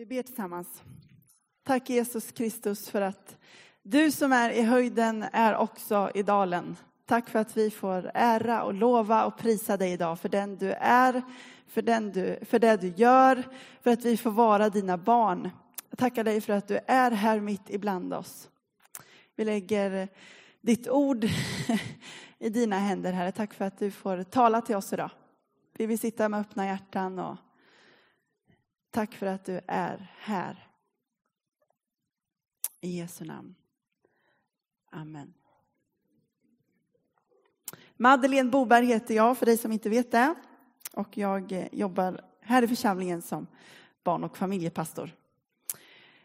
Vi 0.00 0.06
ber 0.06 0.22
tillsammans. 0.22 0.82
Tack 1.64 1.90
Jesus 1.90 2.32
Kristus 2.32 2.90
för 2.90 3.00
att 3.00 3.36
du 3.82 4.10
som 4.10 4.32
är 4.32 4.50
i 4.50 4.62
höjden 4.62 5.24
är 5.32 5.56
också 5.56 6.10
i 6.14 6.22
dalen. 6.22 6.76
Tack 7.06 7.28
för 7.28 7.38
att 7.38 7.56
vi 7.56 7.70
får 7.70 8.10
ära 8.14 8.62
och 8.62 8.74
lova 8.74 9.24
och 9.24 9.38
prisa 9.38 9.76
dig 9.76 9.92
idag 9.92 10.20
för 10.20 10.28
den 10.28 10.56
du 10.56 10.72
är, 10.72 11.22
för, 11.66 11.82
den 11.82 12.12
du, 12.12 12.38
för 12.42 12.58
det 12.58 12.76
du 12.76 12.88
gör, 12.88 13.42
för 13.82 13.90
att 13.90 14.04
vi 14.04 14.16
får 14.16 14.30
vara 14.30 14.70
dina 14.70 14.98
barn. 14.98 15.50
Jag 15.90 15.98
tackar 15.98 16.24
dig 16.24 16.40
för 16.40 16.52
att 16.52 16.68
du 16.68 16.78
är 16.86 17.10
här 17.10 17.40
mitt 17.40 17.70
ibland 17.70 18.14
oss. 18.14 18.48
Vi 19.36 19.44
lägger 19.44 20.08
ditt 20.60 20.88
ord 20.88 21.24
i 22.38 22.48
dina 22.48 22.78
händer, 22.78 23.12
Herre. 23.12 23.32
Tack 23.32 23.54
för 23.54 23.64
att 23.64 23.78
du 23.78 23.90
får 23.90 24.22
tala 24.22 24.60
till 24.60 24.76
oss 24.76 24.92
idag. 24.92 25.10
Vi 25.76 25.86
vill 25.86 25.98
sitta 25.98 26.28
med 26.28 26.40
öppna 26.40 26.66
hjärtan 26.66 27.18
och 27.18 27.36
tack 28.90 29.14
för 29.14 29.26
att 29.26 29.44
du 29.44 29.60
är 29.66 30.12
här. 30.18 30.66
I 32.80 32.98
Jesu 32.98 33.24
namn. 33.24 33.54
Amen. 34.90 35.34
Madeleine 37.96 38.50
Boberg 38.50 38.86
heter 38.86 39.14
jag, 39.14 39.38
för 39.38 39.46
dig 39.46 39.56
som 39.56 39.72
inte 39.72 39.88
vet 39.88 40.10
det. 40.10 40.34
Och 40.92 41.18
jag 41.18 41.52
eh, 41.52 41.66
jobbar 41.72 42.20
här 42.40 42.62
i 42.62 42.68
församlingen 42.68 43.22
som 43.22 43.46
barn 44.04 44.24
och 44.24 44.36
familjepastor. 44.36 45.14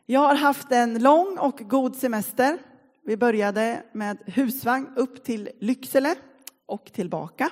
Jag 0.06 0.20
har 0.20 0.36
haft 0.36 0.72
en 0.72 1.04
lång 1.04 1.38
och 1.38 1.58
god 1.58 1.96
semester. 1.96 2.58
Vi 3.02 3.18
började 3.18 3.84
med 3.92 4.18
husvagn 4.26 4.88
upp 4.96 5.24
till 5.24 5.50
Lycksele 5.60 6.16
och 6.66 6.86
tillbaka. 6.94 7.50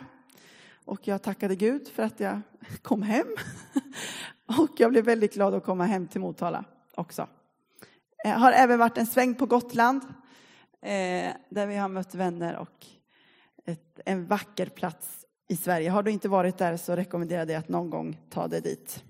Och 0.85 1.07
jag 1.07 1.21
tackade 1.21 1.55
Gud 1.55 1.88
för 1.88 2.04
att 2.04 2.20
jag 2.20 2.41
kom 2.82 3.02
hem. 3.02 3.27
Och 4.45 4.70
jag 4.77 4.91
blev 4.91 5.05
väldigt 5.05 5.33
glad 5.33 5.53
att 5.53 5.63
komma 5.63 5.85
hem 5.85 6.07
till 6.07 6.21
Motala 6.21 6.65
också. 6.95 7.27
Jag 8.23 8.39
har 8.39 8.51
även 8.51 8.79
varit 8.79 8.97
en 8.97 9.05
sväng 9.05 9.35
på 9.35 9.45
Gotland 9.45 10.01
eh, 10.81 11.34
där 11.49 11.68
vi 11.68 11.76
har 11.76 11.90
mött 11.90 12.15
vänner 12.15 12.57
och 12.57 12.85
ett, 13.65 13.99
en 14.05 14.26
vacker 14.26 14.65
plats 14.65 15.26
i 15.48 15.55
Sverige. 15.55 15.90
Har 15.90 16.03
du 16.03 16.12
inte 16.12 16.29
varit 16.29 16.57
där 16.57 16.77
så 16.77 16.95
rekommenderar 16.95 17.40
jag 17.40 17.48
dig 17.48 17.55
att 17.55 17.70
någon 17.70 17.90
gång 17.90 18.21
ta 18.29 18.48
dig 18.48 18.62
dit. 18.62 19.03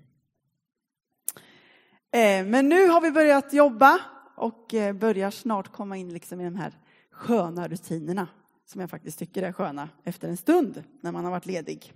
Eh, 2.12 2.46
men 2.46 2.68
nu 2.68 2.88
har 2.88 3.00
vi 3.00 3.10
börjat 3.10 3.52
jobba 3.52 4.00
och 4.36 4.74
börjar 4.94 5.30
snart 5.30 5.72
komma 5.72 5.96
in 5.96 6.12
liksom 6.12 6.40
i 6.40 6.44
de 6.44 6.56
här 6.56 6.78
sköna 7.10 7.68
rutinerna 7.68 8.28
som 8.66 8.80
jag 8.80 8.90
faktiskt 8.90 9.18
tycker 9.18 9.42
är 9.42 9.52
sköna 9.52 9.88
efter 10.04 10.28
en 10.28 10.36
stund 10.36 10.84
när 11.00 11.12
man 11.12 11.24
har 11.24 11.30
varit 11.30 11.46
ledig. 11.46 11.92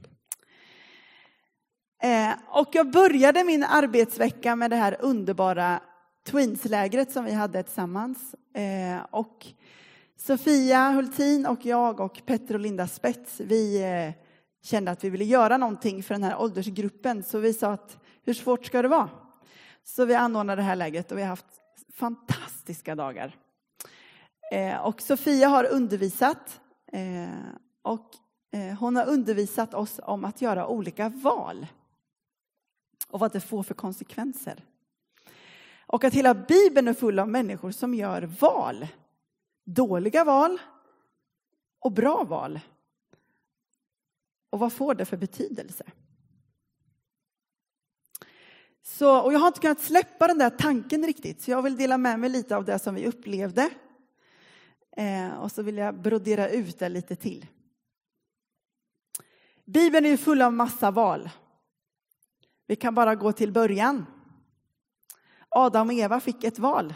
Eh, 2.02 2.32
och 2.46 2.68
jag 2.72 2.90
började 2.90 3.44
min 3.44 3.64
arbetsvecka 3.64 4.56
med 4.56 4.70
det 4.70 4.76
här 4.76 4.96
underbara 5.00 5.80
Tweenslägret 6.26 7.12
som 7.12 7.24
vi 7.24 7.32
hade 7.32 7.62
tillsammans. 7.62 8.34
Eh, 8.54 9.06
och 9.10 9.46
Sofia 10.16 10.90
Hultin 10.90 11.46
och 11.46 11.66
jag 11.66 12.00
och 12.00 12.22
Petter 12.26 12.54
och 12.54 12.60
Linda 12.60 12.88
Spets, 12.88 13.40
vi 13.40 13.82
eh, 13.82 14.24
kände 14.62 14.90
att 14.90 15.04
vi 15.04 15.10
ville 15.10 15.24
göra 15.24 15.56
någonting 15.56 16.02
för 16.02 16.14
den 16.14 16.22
här 16.22 16.40
åldersgruppen. 16.40 17.22
Så 17.22 17.38
vi 17.38 17.52
sa 17.52 17.72
att 17.72 17.98
hur 18.24 18.34
svårt 18.34 18.66
ska 18.66 18.82
det 18.82 18.88
vara? 18.88 19.10
Så 19.84 20.04
vi 20.04 20.14
anordnade 20.14 20.62
det 20.62 20.66
här 20.66 20.76
lägret 20.76 21.12
och 21.12 21.18
vi 21.18 21.22
har 21.22 21.28
haft 21.28 21.46
fantastiska 21.94 22.94
dagar. 22.94 23.36
Och 24.82 25.02
Sofia 25.02 25.48
har 25.48 25.64
undervisat 25.64 26.60
och 27.82 28.10
hon 28.78 28.96
har 28.96 29.06
undervisat 29.06 29.74
oss 29.74 30.00
om 30.02 30.24
att 30.24 30.42
göra 30.42 30.66
olika 30.66 31.08
val 31.08 31.66
och 33.08 33.20
vad 33.20 33.32
det 33.32 33.40
får 33.40 33.62
för 33.62 33.74
konsekvenser. 33.74 34.64
Och 35.86 36.04
att 36.04 36.14
hela 36.14 36.34
Bibeln 36.34 36.88
är 36.88 36.94
full 36.94 37.18
av 37.18 37.28
människor 37.28 37.70
som 37.70 37.94
gör 37.94 38.22
val. 38.22 38.86
Dåliga 39.64 40.24
val 40.24 40.58
och 41.78 41.92
bra 41.92 42.24
val. 42.24 42.60
Och 44.50 44.58
vad 44.58 44.72
får 44.72 44.94
det 44.94 45.04
för 45.04 45.16
betydelse? 45.16 45.84
Så, 48.82 49.20
och 49.20 49.32
jag 49.32 49.38
har 49.38 49.46
inte 49.46 49.60
kunnat 49.60 49.80
släppa 49.80 50.26
den 50.26 50.38
där 50.38 50.50
tanken 50.50 51.06
riktigt, 51.06 51.42
så 51.42 51.50
jag 51.50 51.62
vill 51.62 51.76
dela 51.76 51.98
med 51.98 52.20
mig 52.20 52.30
lite 52.30 52.56
av 52.56 52.64
det 52.64 52.78
som 52.78 52.94
vi 52.94 53.06
upplevde. 53.06 53.70
Eh, 54.96 55.34
och 55.38 55.52
så 55.52 55.62
vill 55.62 55.76
jag 55.76 56.00
brodera 56.00 56.48
ut 56.48 56.78
det 56.78 56.88
lite 56.88 57.16
till. 57.16 57.46
Bibeln 59.64 60.06
är 60.06 60.10
ju 60.10 60.16
full 60.16 60.42
av 60.42 60.52
massa 60.52 60.90
val. 60.90 61.30
Vi 62.68 62.76
kan 62.76 62.94
bara 62.94 63.14
gå 63.14 63.32
till 63.32 63.52
början. 63.52 64.06
Adam 65.48 65.88
och 65.88 65.94
Eva 65.94 66.20
fick 66.20 66.44
ett 66.44 66.58
val. 66.58 66.94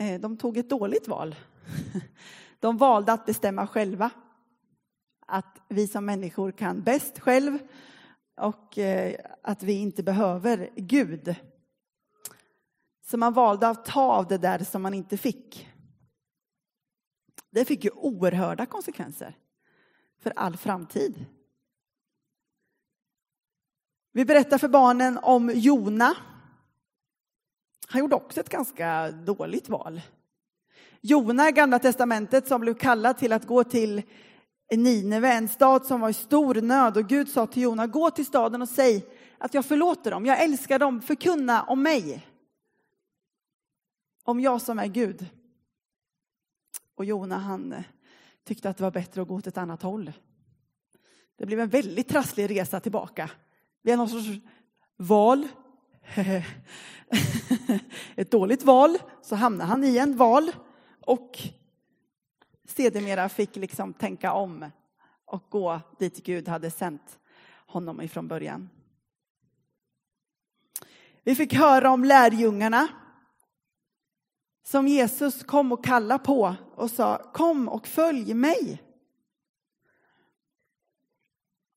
Eh, 0.00 0.20
de 0.20 0.36
tog 0.36 0.56
ett 0.56 0.70
dåligt 0.70 1.08
val. 1.08 1.36
De 2.60 2.76
valde 2.76 3.12
att 3.12 3.26
bestämma 3.26 3.66
själva. 3.66 4.10
Att 5.26 5.60
vi 5.68 5.88
som 5.88 6.06
människor 6.06 6.52
kan 6.52 6.82
bäst 6.82 7.18
själv 7.18 7.58
och 8.36 8.78
eh, 8.78 9.14
att 9.42 9.62
vi 9.62 9.72
inte 9.72 10.02
behöver 10.02 10.70
Gud. 10.76 11.34
Så 13.06 13.16
man 13.16 13.32
valde 13.32 13.68
att 13.68 13.84
ta 13.84 14.12
av 14.12 14.28
det 14.28 14.38
där 14.38 14.58
som 14.58 14.82
man 14.82 14.94
inte 14.94 15.16
fick. 15.16 15.68
Det 17.50 17.64
fick 17.64 17.84
ju 17.84 17.90
oerhörda 17.90 18.66
konsekvenser 18.66 19.36
för 20.18 20.32
all 20.36 20.56
framtid. 20.56 21.26
Vi 24.18 24.24
berättar 24.24 24.58
för 24.58 24.68
barnen 24.68 25.18
om 25.22 25.50
Jona. 25.54 26.16
Han 27.86 28.00
gjorde 28.00 28.16
också 28.16 28.40
ett 28.40 28.48
ganska 28.48 29.10
dåligt 29.10 29.68
val. 29.68 30.00
Jona 31.00 31.48
i 31.48 31.52
Gamla 31.52 31.78
testamentet 31.78 32.48
som 32.48 32.60
blev 32.60 32.74
kallad 32.74 33.18
till 33.18 33.32
att 33.32 33.46
gå 33.46 33.64
till 33.64 34.02
Nineve, 34.76 35.32
en 35.32 35.48
stad 35.48 35.86
som 35.86 36.00
var 36.00 36.08
i 36.08 36.14
stor 36.14 36.54
nöd. 36.54 36.96
Och 36.96 37.08
Gud 37.08 37.28
sa 37.28 37.46
till 37.46 37.62
Jona, 37.62 37.86
gå 37.86 38.10
till 38.10 38.26
staden 38.26 38.62
och 38.62 38.68
säg 38.68 39.06
att 39.38 39.54
jag 39.54 39.64
förlåter 39.64 40.10
dem, 40.10 40.26
jag 40.26 40.42
älskar 40.42 40.78
dem, 40.78 41.02
förkunna 41.02 41.62
om 41.62 41.82
mig. 41.82 42.26
Om 44.24 44.40
jag 44.40 44.62
som 44.62 44.78
är 44.78 44.86
Gud. 44.86 45.26
Och 46.94 47.04
Jona 47.04 47.38
han 47.38 47.72
eh, 47.72 47.84
tyckte 48.44 48.70
att 48.70 48.76
det 48.76 48.84
var 48.84 48.90
bättre 48.90 49.22
att 49.22 49.28
gå 49.28 49.34
åt 49.34 49.46
ett 49.46 49.58
annat 49.58 49.82
håll. 49.82 50.12
Det 51.36 51.46
blev 51.46 51.60
en 51.60 51.68
väldigt 51.68 52.08
trasslig 52.08 52.50
resa 52.50 52.80
tillbaka. 52.80 53.30
Vi 53.82 53.90
har 53.90 53.96
någon 53.96 54.08
sorts 54.08 54.28
val. 54.96 55.48
ett 58.16 58.30
dåligt 58.30 58.62
val, 58.62 58.98
så 59.22 59.36
hamnade 59.36 59.70
han 59.70 59.84
i 59.84 59.98
en 59.98 60.16
val. 60.16 60.50
Och 61.00 61.38
sedermera 62.64 63.28
fick 63.28 63.56
liksom 63.56 63.94
tänka 63.94 64.32
om 64.32 64.70
och 65.24 65.44
gå 65.48 65.80
dit 65.98 66.24
Gud 66.24 66.48
hade 66.48 66.70
sänt 66.70 67.18
honom 67.66 68.02
ifrån 68.02 68.28
början. 68.28 68.68
Vi 71.24 71.34
fick 71.34 71.54
höra 71.54 71.90
om 71.90 72.04
lärjungarna 72.04 72.88
som 74.64 74.88
Jesus 74.88 75.42
kom 75.42 75.72
och 75.72 75.84
kallade 75.84 76.24
på 76.24 76.54
och 76.74 76.90
sa 76.90 77.30
kom 77.32 77.68
och 77.68 77.86
följ 77.86 78.34
mig. 78.34 78.82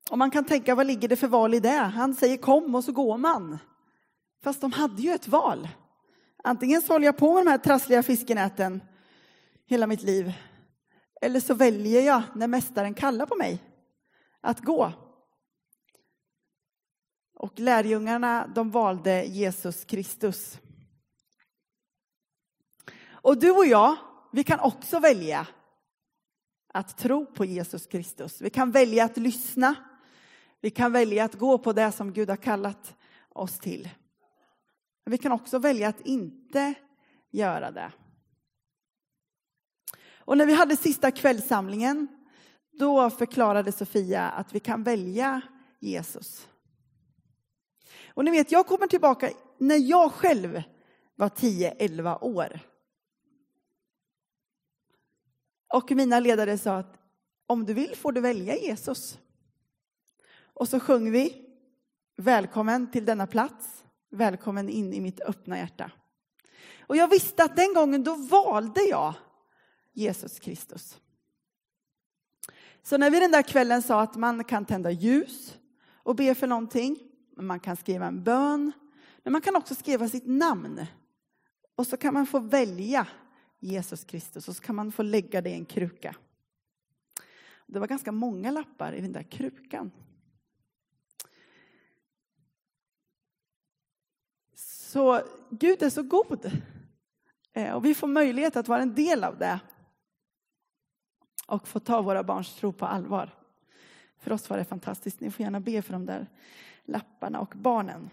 Och 0.10 0.18
man 0.18 0.32
kan 0.32 0.46
tänka 0.46 0.76
vad 0.76 0.88
ligger 0.88 1.08
det 1.08 1.16
för 1.16 1.28
val 1.28 1.54
i 1.54 1.60
det? 1.60 1.70
Han 1.70 2.16
säger 2.16 2.38
kom 2.38 2.76
och 2.76 2.84
så 2.84 2.92
går 2.92 3.18
man. 3.18 3.58
Fast 4.44 4.62
de 4.62 4.72
hade 4.72 5.02
ju 5.02 5.12
ett 5.12 5.28
val. 5.28 5.68
Antingen 6.44 6.82
så 6.82 6.94
håller 6.94 7.06
jag 7.06 7.18
på 7.18 7.34
med 7.34 7.46
de 7.46 7.52
här 7.52 7.58
trassliga 7.58 8.04
fiskenäten 8.04 8.84
hela 9.66 9.88
mitt 9.88 10.04
liv 10.04 10.34
eller 11.22 11.40
så 11.40 11.54
väljer 11.54 12.02
jag 12.02 12.24
när 12.36 12.48
mästaren 12.48 12.94
kallar 12.94 13.26
på 13.26 13.36
mig 13.36 13.64
att 14.42 14.60
gå. 14.60 14.94
Och 17.36 17.60
lärjungarna, 17.60 18.48
de 18.56 18.72
valde 18.72 19.24
Jesus 19.24 19.86
Kristus. 19.86 20.60
Och 23.04 23.40
du 23.40 23.52
och 23.52 23.66
jag, 23.66 23.96
vi 24.32 24.44
kan 24.44 24.60
också 24.60 25.00
välja 25.00 25.48
att 26.74 26.98
tro 26.98 27.26
på 27.26 27.46
Jesus 27.46 27.88
Kristus. 27.88 28.42
Vi 28.42 28.50
kan 28.50 28.72
välja 28.72 29.06
att 29.06 29.18
lyssna. 29.18 29.76
Vi 30.62 30.70
kan 30.70 30.92
välja 30.92 31.24
att 31.24 31.36
gå 31.36 31.58
på 31.58 31.74
det 31.74 31.92
som 31.92 32.14
Gud 32.14 32.30
har 32.30 32.38
kallat 32.38 32.96
oss 33.30 33.60
till. 33.60 33.90
Men 35.06 35.12
vi 35.12 35.18
kan 35.18 35.32
också 35.32 35.60
välja 35.60 35.88
att 35.88 36.02
inte 36.02 36.74
göra 37.32 37.72
det. 37.72 37.92
Och 40.16 40.38
när 40.38 40.46
vi 40.46 40.54
hade 40.54 40.78
sista 40.78 41.12
kvällssamlingen, 41.12 42.08
då 42.72 43.10
förklarade 43.10 43.72
Sofia 43.72 44.30
att 44.30 44.56
vi 44.56 44.60
kan 44.60 44.84
välja 44.84 45.42
Jesus. 45.80 46.48
Och 48.14 48.26
ni 48.26 48.32
vet, 48.32 48.52
jag 48.52 48.68
kommer 48.68 48.88
tillbaka 48.88 49.32
när 49.58 49.78
jag 49.78 50.12
själv 50.12 50.64
var 51.16 51.30
10-11 51.30 52.24
år. 52.24 52.60
Och 55.74 55.92
mina 55.92 56.20
ledare 56.20 56.58
sa 56.58 56.78
att 56.78 56.98
om 57.48 57.66
du 57.66 57.74
vill 57.74 57.96
får 57.96 58.12
du 58.12 58.22
välja 58.22 58.58
Jesus. 58.58 59.20
Och 60.62 60.68
så 60.68 60.80
sjöng 60.80 61.12
vi 61.12 61.46
Välkommen 62.18 62.92
till 62.92 63.06
denna 63.06 63.28
plats. 63.28 63.84
Välkommen 64.10 64.70
in 64.70 64.94
i 64.94 65.00
mitt 65.00 65.22
öppna 65.22 65.58
hjärta. 65.58 65.92
Och 66.88 66.96
jag 66.96 67.08
visste 67.08 67.44
att 67.44 67.56
den 67.56 67.74
gången 67.74 68.04
då 68.04 68.16
valde 68.16 68.82
jag 68.82 69.14
Jesus 69.94 70.40
Kristus. 70.40 71.00
Så 72.84 72.98
när 72.98 73.10
vi 73.10 73.20
den 73.20 73.32
där 73.32 73.42
kvällen 73.42 73.82
sa 73.82 74.02
att 74.02 74.16
man 74.16 74.44
kan 74.44 74.66
tända 74.66 74.92
ljus 74.92 75.58
och 75.94 76.16
be 76.16 76.36
för 76.36 76.48
någonting, 76.48 76.98
man 77.38 77.60
kan 77.60 77.76
skriva 77.76 78.06
en 78.06 78.24
bön, 78.24 78.72
men 79.24 79.34
man 79.34 79.42
kan 79.42 79.56
också 79.56 79.76
skriva 79.76 80.10
sitt 80.10 80.28
namn. 80.28 80.86
Och 81.76 81.88
så 81.88 81.98
kan 81.98 82.14
man 82.14 82.26
få 82.26 82.40
välja 82.40 83.08
Jesus 83.60 84.04
Kristus 84.04 84.48
och 84.48 84.56
så 84.56 84.62
kan 84.62 84.76
man 84.76 84.92
få 84.92 85.04
lägga 85.04 85.42
det 85.42 85.50
i 85.50 85.54
en 85.54 85.66
kruka. 85.66 86.16
Det 87.68 87.80
var 87.80 87.88
ganska 87.88 88.12
många 88.12 88.52
lappar 88.52 88.94
i 88.94 89.02
den 89.02 89.14
där 89.14 89.24
krukan. 89.24 89.92
Så 94.92 95.22
Gud 95.50 95.84
är 95.84 95.90
så 95.90 96.04
god. 96.04 96.52
Eh, 97.54 97.74
och 97.74 97.86
vi 97.86 97.96
får 97.96 98.08
möjlighet 98.08 98.56
att 98.56 98.68
vara 98.68 98.82
en 98.82 98.96
del 98.96 99.24
av 99.24 99.38
det. 99.38 99.60
Och 101.48 101.68
få 101.68 101.80
ta 101.80 102.02
våra 102.02 102.24
barns 102.24 102.56
tro 102.56 102.74
på 102.74 102.86
allvar. 102.86 103.30
För 104.20 104.32
oss 104.32 104.50
var 104.50 104.58
det 104.58 104.66
fantastiskt. 104.66 105.20
Ni 105.20 105.32
får 105.32 105.44
gärna 105.44 105.60
be 105.60 105.82
för 105.82 105.94
de 105.94 106.06
där 106.06 106.28
lapparna 106.86 107.40
och 107.40 107.54
barnen. 107.56 108.10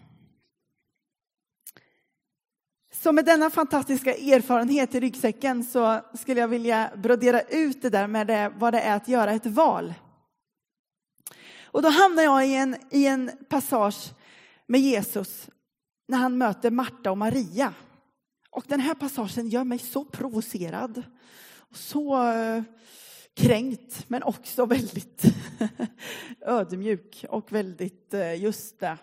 Så 2.93 3.13
med 3.13 3.25
denna 3.25 3.51
fantastiska 3.51 4.15
erfarenhet 4.15 4.95
i 4.95 5.01
ryggsäcken 5.01 5.65
så 5.65 6.01
skulle 6.15 6.41
jag 6.41 6.49
vilja 6.49 6.91
brodera 6.97 7.41
ut 7.41 7.83
det 7.83 7.91
där 7.91 8.07
med 8.07 8.27
det, 8.27 8.53
vad 8.57 8.75
det 8.75 8.81
är 8.81 8.97
att 8.97 9.09
göra 9.09 9.33
ett 9.33 9.47
val. 9.47 9.95
Och 11.65 11.83
då 11.83 11.89
hamnar 11.89 12.23
jag 12.23 12.47
i 12.47 12.55
en, 12.55 12.77
i 12.91 13.07
en 13.07 13.31
passage 13.49 14.15
med 14.67 14.81
Jesus 14.81 15.51
när 16.09 16.19
han 16.19 16.39
möter 16.39 16.71
Marta 16.71 17.11
och 17.11 17.19
Maria. 17.19 17.75
Och 18.51 18.65
den 18.69 18.81
här 18.81 18.95
passagen 18.95 19.49
gör 19.49 19.65
mig 19.65 19.79
så 19.79 20.05
provocerad. 20.05 21.03
Så 21.71 22.33
eh, 22.33 22.63
kränkt, 23.37 24.05
men 24.09 24.23
också 24.23 24.67
väldigt 24.67 25.23
ödmjuk 26.41 27.25
och 27.29 27.53
väldigt 27.53 28.15
eh, 28.15 28.43
just 28.43 28.81
det. 28.81 28.99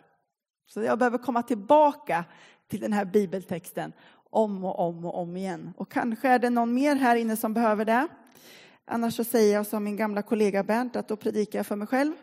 Så 0.68 0.82
jag 0.82 1.00
behöver 1.00 1.18
komma 1.18 1.44
tillbaka 1.44 2.26
till 2.68 2.80
den 2.80 2.94
här 2.94 3.06
bibeltexten 3.06 3.94
om 4.30 4.66
och 4.66 4.80
om 4.80 5.06
och 5.06 5.18
om 5.22 5.38
igen. 5.38 5.74
Och 5.78 5.92
kanske 5.92 6.28
är 6.28 6.40
det 6.40 6.50
någon 6.50 6.74
mer 6.74 6.96
här 6.96 7.16
inne 7.16 7.38
som 7.38 7.54
behöver 7.54 7.86
det. 7.86 8.08
Annars 8.86 9.16
så 9.16 9.24
säger 9.24 9.54
jag 9.54 9.68
som 9.68 9.84
min 9.84 9.98
gamla 9.98 10.22
kollega 10.22 10.64
Bernt 10.64 10.96
att 10.96 11.08
då 11.08 11.16
predikar 11.16 11.60
jag 11.60 11.66
för 11.66 11.76
mig 11.76 11.88
själv. 11.88 12.14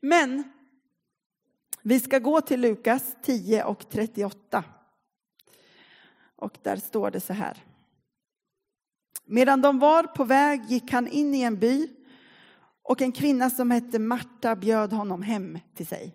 Men 0.00 0.44
vi 1.88 2.00
ska 2.00 2.18
gå 2.18 2.40
till 2.40 2.60
Lukas 2.60 3.16
10 3.22 3.64
och 3.64 3.88
38. 3.88 4.64
Och 6.36 6.58
där 6.62 6.76
står 6.76 7.10
det 7.10 7.20
så 7.20 7.32
här. 7.32 7.64
Medan 9.24 9.60
de 9.60 9.78
var 9.78 10.02
på 10.02 10.24
väg 10.24 10.64
gick 10.68 10.92
han 10.92 11.08
in 11.08 11.34
i 11.34 11.42
en 11.42 11.58
by 11.58 11.88
och 12.82 13.02
en 13.02 13.12
kvinna 13.12 13.50
som 13.50 13.70
hette 13.70 13.98
Marta 13.98 14.56
bjöd 14.56 14.92
honom 14.92 15.22
hem 15.22 15.58
till 15.74 15.86
sig. 15.86 16.14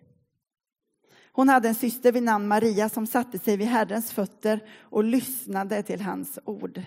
Hon 1.31 1.49
hade 1.49 1.67
en 1.67 1.75
syster 1.75 2.11
vid 2.11 2.23
namn 2.23 2.47
Maria 2.47 2.89
som 2.89 3.07
satte 3.07 3.39
sig 3.39 3.57
vid 3.57 3.67
Herrens 3.67 4.11
fötter 4.11 4.59
och 4.79 5.03
lyssnade 5.03 5.83
till 5.83 6.01
hans 6.01 6.39
ord. 6.45 6.81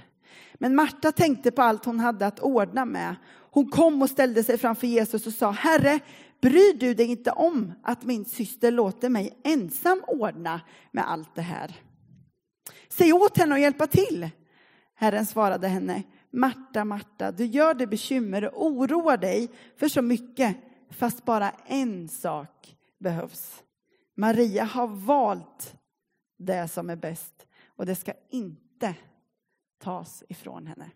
Men 0.54 0.74
Marta 0.74 1.12
tänkte 1.12 1.50
på 1.50 1.62
allt 1.62 1.84
hon 1.84 2.00
hade 2.00 2.26
att 2.26 2.40
ordna 2.40 2.84
med. 2.84 3.16
Hon 3.50 3.70
kom 3.70 4.02
och 4.02 4.10
ställde 4.10 4.44
sig 4.44 4.58
framför 4.58 4.86
Jesus 4.86 5.26
och 5.26 5.32
sa, 5.32 5.50
Herre, 5.50 6.00
bryr 6.40 6.78
du 6.78 6.94
dig 6.94 7.06
inte 7.06 7.30
om 7.30 7.72
att 7.82 8.04
min 8.04 8.24
syster 8.24 8.70
låter 8.70 9.08
mig 9.08 9.40
ensam 9.44 10.02
ordna 10.06 10.60
med 10.92 11.10
allt 11.10 11.34
det 11.34 11.42
här? 11.42 11.76
Säg 12.88 13.12
åt 13.12 13.38
henne 13.38 13.54
att 13.54 13.60
hjälpa 13.60 13.86
till. 13.86 14.30
Herren 14.94 15.26
svarade 15.26 15.68
henne, 15.68 16.02
Marta, 16.30 16.84
Marta, 16.84 17.32
du 17.32 17.46
gör 17.46 17.74
dig 17.74 17.86
bekymmer 17.86 18.54
och 18.54 18.66
oroar 18.66 19.16
dig 19.16 19.50
för 19.76 19.88
så 19.88 20.02
mycket, 20.02 20.56
fast 20.90 21.24
bara 21.24 21.50
en 21.66 22.08
sak 22.08 22.76
behövs. 22.98 23.62
Maria 24.16 24.64
har 24.64 24.86
valt 24.86 25.76
det 26.38 26.68
som 26.68 26.90
är 26.90 26.96
bäst 26.96 27.46
och 27.66 27.86
det 27.86 27.94
ska 27.94 28.12
inte 28.30 28.94
tas 29.78 30.24
ifrån 30.28 30.66
henne. 30.66 30.90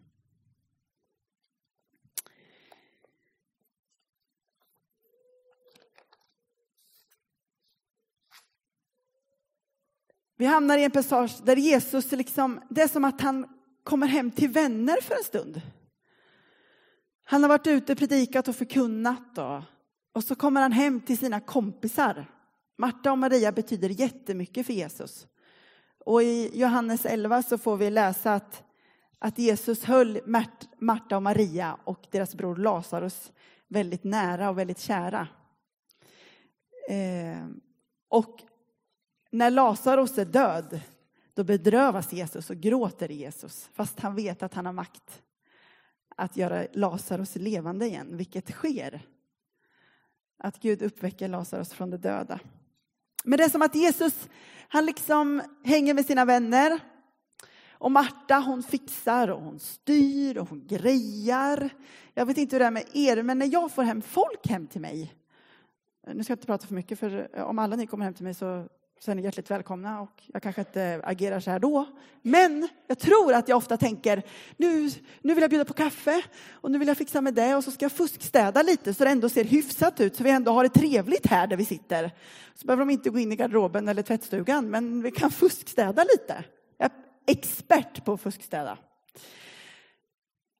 Vi 10.40 10.46
hamnar 10.46 10.78
i 10.78 10.84
en 10.84 10.90
passage 10.90 11.40
där 11.44 11.56
Jesus, 11.56 12.12
liksom, 12.12 12.60
det 12.70 12.82
är 12.82 12.88
som 12.88 13.04
att 13.04 13.20
han 13.20 13.46
kommer 13.84 14.06
hem 14.06 14.30
till 14.30 14.48
vänner 14.48 15.00
för 15.00 15.14
en 15.14 15.24
stund. 15.24 15.60
Han 17.24 17.42
har 17.42 17.48
varit 17.48 17.66
ute, 17.66 17.96
predikat 17.96 18.48
och 18.48 18.56
förkunnat 18.56 19.38
och, 19.38 19.62
och 20.14 20.24
så 20.24 20.34
kommer 20.34 20.60
han 20.60 20.72
hem 20.72 21.00
till 21.00 21.18
sina 21.18 21.40
kompisar. 21.40 22.26
Marta 22.78 23.12
och 23.12 23.18
Maria 23.18 23.52
betyder 23.52 23.88
jättemycket 23.88 24.66
för 24.66 24.72
Jesus. 24.72 25.26
Och 26.04 26.22
i 26.22 26.50
Johannes 26.58 27.06
11 27.06 27.42
så 27.42 27.58
får 27.58 27.76
vi 27.76 27.90
läsa 27.90 28.34
att, 28.34 28.62
att 29.18 29.38
Jesus 29.38 29.84
höll 29.84 30.20
Marta 30.78 31.16
och 31.16 31.22
Maria 31.22 31.76
och 31.84 32.06
deras 32.10 32.34
bror 32.34 32.56
Lazarus 32.56 33.32
väldigt 33.68 34.04
nära 34.04 34.50
och 34.50 34.58
väldigt 34.58 34.80
kära. 34.80 35.28
Eh, 36.88 37.46
och 38.08 38.49
när 39.30 39.50
Lazarus 39.50 40.18
är 40.18 40.24
död, 40.24 40.80
då 41.34 41.44
bedrövas 41.44 42.12
Jesus 42.12 42.50
och 42.50 42.56
gråter 42.56 43.08
Jesus, 43.08 43.70
fast 43.72 44.00
han 44.00 44.14
vet 44.14 44.42
att 44.42 44.54
han 44.54 44.66
har 44.66 44.72
makt 44.72 45.22
att 46.16 46.36
göra 46.36 46.66
Lazarus 46.72 47.36
levande 47.36 47.86
igen, 47.86 48.16
vilket 48.16 48.50
sker. 48.50 49.00
Att 50.38 50.60
Gud 50.60 50.82
uppväcker 50.82 51.28
Lazarus 51.28 51.72
från 51.72 51.90
de 51.90 51.96
döda. 51.96 52.40
Men 53.24 53.36
det 53.36 53.44
är 53.44 53.48
som 53.48 53.62
att 53.62 53.74
Jesus, 53.74 54.28
han 54.68 54.86
liksom 54.86 55.42
hänger 55.64 55.94
med 55.94 56.06
sina 56.06 56.24
vänner. 56.24 56.80
Och 57.72 57.90
Marta, 57.90 58.38
hon 58.38 58.62
fixar 58.62 59.28
och 59.28 59.42
hon 59.42 59.60
styr 59.60 60.38
och 60.38 60.48
hon 60.48 60.66
grejar. 60.66 61.70
Jag 62.14 62.26
vet 62.26 62.38
inte 62.38 62.56
hur 62.56 62.60
det 62.60 62.66
är 62.66 62.70
med 62.70 62.84
er, 62.92 63.22
men 63.22 63.38
när 63.38 63.52
jag 63.52 63.72
får 63.72 63.82
hem 63.82 64.02
folk 64.02 64.48
hem 64.48 64.66
till 64.66 64.80
mig. 64.80 65.14
Nu 66.06 66.24
ska 66.24 66.30
jag 66.30 66.36
inte 66.36 66.46
prata 66.46 66.66
för 66.66 66.74
mycket, 66.74 66.98
för 66.98 67.36
om 67.36 67.58
alla 67.58 67.76
ni 67.76 67.86
kommer 67.86 68.04
hem 68.04 68.14
till 68.14 68.24
mig 68.24 68.34
så 68.34 68.68
så 69.04 69.10
är 69.10 69.14
ni 69.14 69.22
hjärtligt 69.22 69.50
välkomna 69.50 70.00
och 70.00 70.22
jag 70.26 70.42
kanske 70.42 70.60
inte 70.60 71.00
agerar 71.04 71.40
så 71.40 71.50
här 71.50 71.58
då. 71.58 71.86
Men 72.22 72.68
jag 72.86 72.98
tror 72.98 73.34
att 73.34 73.48
jag 73.48 73.56
ofta 73.56 73.76
tänker, 73.76 74.22
nu, 74.56 74.90
nu 75.22 75.34
vill 75.34 75.42
jag 75.42 75.50
bjuda 75.50 75.64
på 75.64 75.72
kaffe 75.72 76.22
och 76.50 76.70
nu 76.70 76.78
vill 76.78 76.88
jag 76.88 76.96
fixa 76.96 77.20
med 77.20 77.34
det 77.34 77.54
och 77.54 77.64
så 77.64 77.70
ska 77.70 77.84
jag 77.84 77.92
fuskstäda 77.92 78.62
lite 78.62 78.94
så 78.94 79.04
det 79.04 79.10
ändå 79.10 79.28
ser 79.28 79.44
hyfsat 79.44 80.00
ut 80.00 80.16
så 80.16 80.24
vi 80.24 80.30
ändå 80.30 80.52
har 80.52 80.64
det 80.64 80.70
trevligt 80.70 81.26
här 81.26 81.46
där 81.46 81.56
vi 81.56 81.64
sitter. 81.64 82.10
Så 82.54 82.66
behöver 82.66 82.80
de 82.80 82.90
inte 82.90 83.10
gå 83.10 83.18
in 83.18 83.32
i 83.32 83.36
garderoben 83.36 83.88
eller 83.88 84.02
tvättstugan, 84.02 84.70
men 84.70 85.02
vi 85.02 85.10
kan 85.10 85.30
fuskstäda 85.30 86.04
lite. 86.04 86.44
Jag 86.78 86.86
är 86.86 87.32
expert 87.32 88.04
på 88.04 88.12
att 88.12 88.20
fuskstäda. 88.20 88.78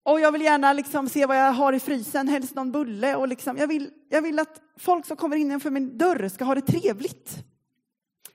Och 0.03 0.21
jag 0.21 0.33
vill 0.33 0.43
gärna 0.43 0.73
liksom 0.73 1.09
se 1.09 1.27
vad 1.27 1.37
jag 1.37 1.53
har 1.53 1.73
i 1.73 1.81
frysen, 1.81 2.29
helst 2.29 2.55
någon 2.55 2.73
bulle. 2.73 3.17
Och 3.17 3.29
liksom, 3.29 3.57
jag, 3.57 3.69
vill, 3.69 3.91
jag 4.09 4.23
vill 4.23 4.39
att 4.39 4.61
folk 4.77 5.07
som 5.07 5.17
kommer 5.17 5.37
innanför 5.37 5.71
min 5.71 5.99
dörr 5.99 6.29
ska 6.29 6.45
ha 6.45 6.55
det 6.55 6.61
trevligt. 6.61 7.45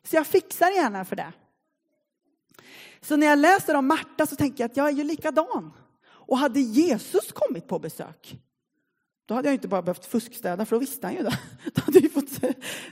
Så 0.06 0.16
jag 0.16 0.28
fixar 0.28 0.72
gärna 0.72 1.06
för 1.06 1.16
det. 1.16 1.34
Så 3.02 3.16
när 3.16 3.28
jag 3.28 3.40
läser 3.40 3.76
om 3.76 3.88
Marta 3.88 4.26
så 4.26 4.36
tänker 4.36 4.64
jag 4.64 4.72
att 4.72 4.78
jag 4.78 4.88
är 4.88 4.94
ju 4.94 5.04
likadan. 5.04 5.72
Och 6.06 6.38
hade 6.38 6.60
Jesus 6.60 7.32
kommit 7.32 7.68
på 7.68 7.80
besök, 7.80 8.40
då 9.26 9.34
hade 9.34 9.48
jag 9.48 9.56
inte 9.56 9.68
bara 9.68 9.82
behövt 9.82 10.06
fuskstäda, 10.06 10.66
för 10.66 10.76
då 10.76 10.80
visste 10.80 11.08
han 11.08 11.16
ju 11.16 11.24
det. 11.24 11.40
Då 11.74 11.82
hade 11.82 12.00
vi 12.00 12.10
fått 12.10 12.30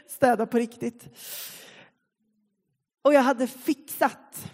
städa 0.07 0.45
på 0.45 0.57
riktigt. 0.57 1.09
Och 3.01 3.13
jag 3.13 3.21
hade 3.21 3.47
fixat. 3.47 4.51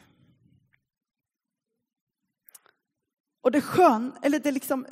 Och 3.41 3.51
det 3.51 3.61
skön, 3.61 4.13
eller 4.21 4.39
det 4.39 4.51
liksom 4.51 4.87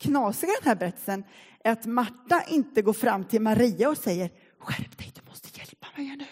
knasiga 0.00 0.52
i 0.52 0.56
den 0.60 0.68
här 0.68 0.76
berättelsen 0.76 1.24
är 1.64 1.72
att 1.72 1.86
Marta 1.86 2.42
inte 2.48 2.82
går 2.82 2.92
fram 2.92 3.24
till 3.24 3.42
Maria 3.42 3.88
och 3.88 3.98
säger 3.98 4.30
skärp 4.58 4.98
dig, 4.98 5.12
du 5.14 5.28
måste 5.28 5.58
hjälpa 5.58 5.86
mig 5.96 6.06
här 6.06 6.16
nu 6.16 6.26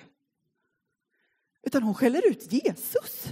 utan 1.65 1.83
hon 1.83 1.95
skäller 1.95 2.27
ut 2.31 2.53
Jesus. 2.53 3.25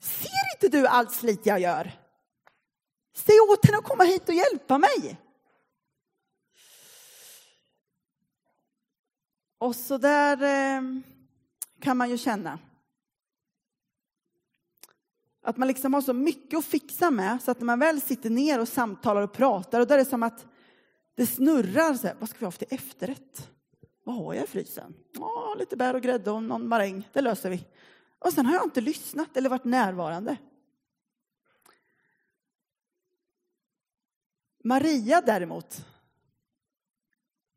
Ser 0.00 0.54
inte 0.54 0.78
du 0.78 0.86
allt 0.86 1.12
slit 1.12 1.46
jag 1.46 1.60
gör? 1.60 1.92
Säg 3.14 3.40
åt 3.40 3.66
henne 3.66 3.78
att 3.78 3.84
komma 3.84 4.04
hit 4.04 4.28
och 4.28 4.34
hjälpa 4.34 4.78
mig. 4.78 5.20
Och 9.58 9.76
så 9.76 9.98
där 9.98 10.42
eh, 10.42 10.82
kan 11.80 11.96
man 11.96 12.10
ju 12.10 12.18
känna. 12.18 12.58
Att 15.42 15.56
man 15.56 15.68
liksom 15.68 15.94
har 15.94 16.00
så 16.00 16.12
mycket 16.12 16.58
att 16.58 16.64
fixa 16.64 17.10
med 17.10 17.42
så 17.42 17.50
att 17.50 17.60
när 17.60 17.64
man 17.64 17.78
väl 17.78 18.00
sitter 18.00 18.30
ner 18.30 18.60
och 18.60 18.68
samtalar 18.68 19.22
och 19.22 19.32
pratar 19.32 19.80
och 19.80 19.86
då 19.86 19.94
är 19.94 19.98
det 19.98 20.04
som 20.04 20.22
att 20.22 20.46
det 21.14 21.26
snurrar. 21.26 21.94
Så 21.94 22.06
här, 22.06 22.16
vad 22.18 22.28
ska 22.28 22.38
vi 22.38 22.44
ha 22.44 22.50
för 22.50 22.58
till 22.58 22.74
efterrätt? 22.74 23.50
Vad 24.08 24.16
har 24.16 24.34
jag 24.34 24.44
i 24.44 24.46
frysen? 24.46 24.94
Ja, 25.12 25.54
lite 25.58 25.76
bär 25.76 25.94
och 25.94 26.02
grädde 26.02 26.30
och 26.30 26.42
någon 26.42 26.68
maräng. 26.68 27.08
Det 27.12 27.20
löser 27.20 27.50
vi. 27.50 27.66
Och 28.18 28.32
sen 28.32 28.46
har 28.46 28.54
jag 28.54 28.64
inte 28.64 28.80
lyssnat 28.80 29.36
eller 29.36 29.48
varit 29.48 29.64
närvarande. 29.64 30.36
Maria 34.64 35.20
däremot, 35.20 35.86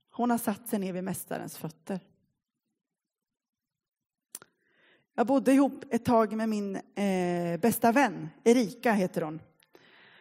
hon 0.09 0.31
har 0.31 0.37
satt 0.37 0.67
sig 0.67 0.79
ner 0.79 0.93
vid 0.93 1.03
Mästarens 1.03 1.57
fötter. 1.57 1.99
Jag 5.13 5.27
bodde 5.27 5.53
ihop 5.53 5.83
ett 5.89 6.05
tag 6.05 6.33
med 6.33 6.49
min 6.49 6.75
eh, 6.75 7.59
bästa 7.59 7.91
vän, 7.91 8.29
Erika 8.43 8.91
heter 8.91 9.21
hon. 9.21 9.41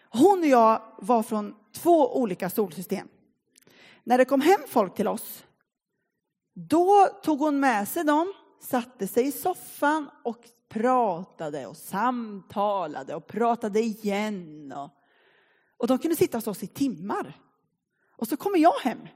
Hon 0.08 0.38
och 0.38 0.46
jag 0.46 0.82
var 0.98 1.22
från 1.22 1.54
två 1.72 2.20
olika 2.20 2.50
solsystem. 2.50 3.08
När 4.04 4.18
det 4.18 4.24
kom 4.24 4.40
hem 4.40 4.60
folk 4.68 4.94
till 4.94 5.08
oss, 5.08 5.44
då 6.54 7.08
tog 7.22 7.38
hon 7.38 7.60
med 7.60 7.88
sig 7.88 8.04
dem, 8.04 8.32
satte 8.60 9.06
sig 9.06 9.26
i 9.26 9.32
soffan 9.32 10.10
och 10.24 10.48
pratade 10.68 11.66
och 11.66 11.76
samtalade 11.76 13.14
och 13.14 13.26
pratade 13.26 13.80
igen. 13.80 14.72
Och, 14.72 14.90
och 15.76 15.86
de 15.86 15.98
kunde 15.98 16.16
sitta 16.16 16.38
hos 16.38 16.46
oss 16.46 16.62
i 16.62 16.66
timmar. 16.66 17.40
Och 18.16 18.28
så 18.28 18.36
kommer 18.36 18.58
jag 18.58 18.74
hem 18.82 19.08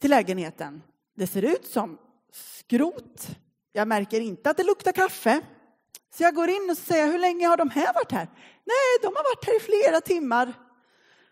till 0.00 0.10
lägenheten. 0.10 0.82
Det 1.14 1.26
ser 1.26 1.42
ut 1.42 1.66
som 1.66 1.98
skrot. 2.32 3.28
Jag 3.72 3.88
märker 3.88 4.20
inte 4.20 4.50
att 4.50 4.56
det 4.56 4.64
luktar 4.64 4.92
kaffe. 4.92 5.40
Så 6.14 6.22
jag 6.22 6.34
går 6.34 6.48
in 6.48 6.70
och 6.70 6.78
säger, 6.78 7.06
hur 7.06 7.18
länge 7.18 7.46
har 7.46 7.56
de 7.56 7.70
här 7.70 7.94
varit 7.94 8.12
här? 8.12 8.28
Nej, 8.64 8.98
de 9.02 9.06
har 9.06 9.34
varit 9.34 9.44
här 9.46 9.56
i 9.56 9.60
flera 9.60 10.00
timmar. 10.00 10.54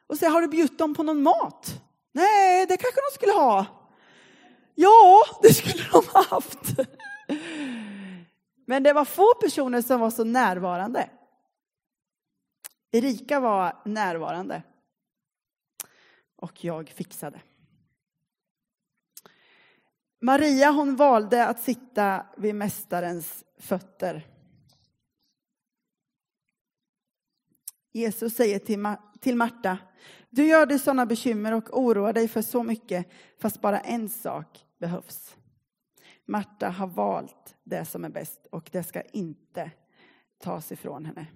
Och 0.07 0.19
säger, 0.19 0.33
har 0.33 0.41
du 0.41 0.49
bjudit 0.49 0.79
dem 0.79 0.95
på 0.95 1.03
någon 1.03 1.23
mat? 1.23 1.81
Nej, 2.12 2.67
det 2.67 2.77
kanske 2.77 3.01
de 3.11 3.15
skulle 3.15 3.33
ha. 3.33 3.67
Ja, 4.75 5.25
det 5.43 5.55
skulle 5.55 5.85
de 5.93 6.02
ha 6.07 6.25
haft. 6.25 6.79
Men 8.67 8.83
det 8.83 8.93
var 8.93 9.05
få 9.05 9.35
personer 9.35 9.83
som 9.83 10.00
var 10.00 10.11
så 10.11 10.25
närvarande. 10.25 11.11
Erika 12.91 13.41
var 13.41 13.83
närvarande. 13.85 14.62
Och 16.37 16.64
jag 16.64 16.88
fixade. 16.88 17.41
Maria 20.21 20.71
hon 20.71 20.97
valde 20.97 21.47
att 21.47 21.62
sitta 21.62 22.26
vid 22.37 22.55
Mästarens 22.55 23.45
fötter. 23.59 24.26
Jesus 27.93 28.35
säger 28.35 28.59
till, 28.59 28.87
till 29.23 29.37
Marta, 29.37 29.79
du 30.31 30.47
gör 30.47 30.67
dig 30.67 30.79
sådana 30.79 31.07
bekymmer 31.07 31.52
och 31.52 31.79
oroar 31.79 32.12
dig 32.12 32.29
för 32.29 32.43
så 32.43 32.62
mycket, 32.62 33.07
fast 33.38 33.61
bara 33.61 33.81
en 33.81 34.09
sak 34.09 34.67
behövs. 34.79 35.37
Marta 36.25 36.69
har 36.69 36.87
valt 36.87 37.57
det 37.64 37.85
som 37.85 38.05
är 38.05 38.09
bäst 38.09 38.47
och 38.50 38.69
det 38.73 38.83
ska 38.83 39.02
inte 39.02 39.71
tas 40.38 40.73
ifrån 40.73 41.05
henne. 41.05 41.26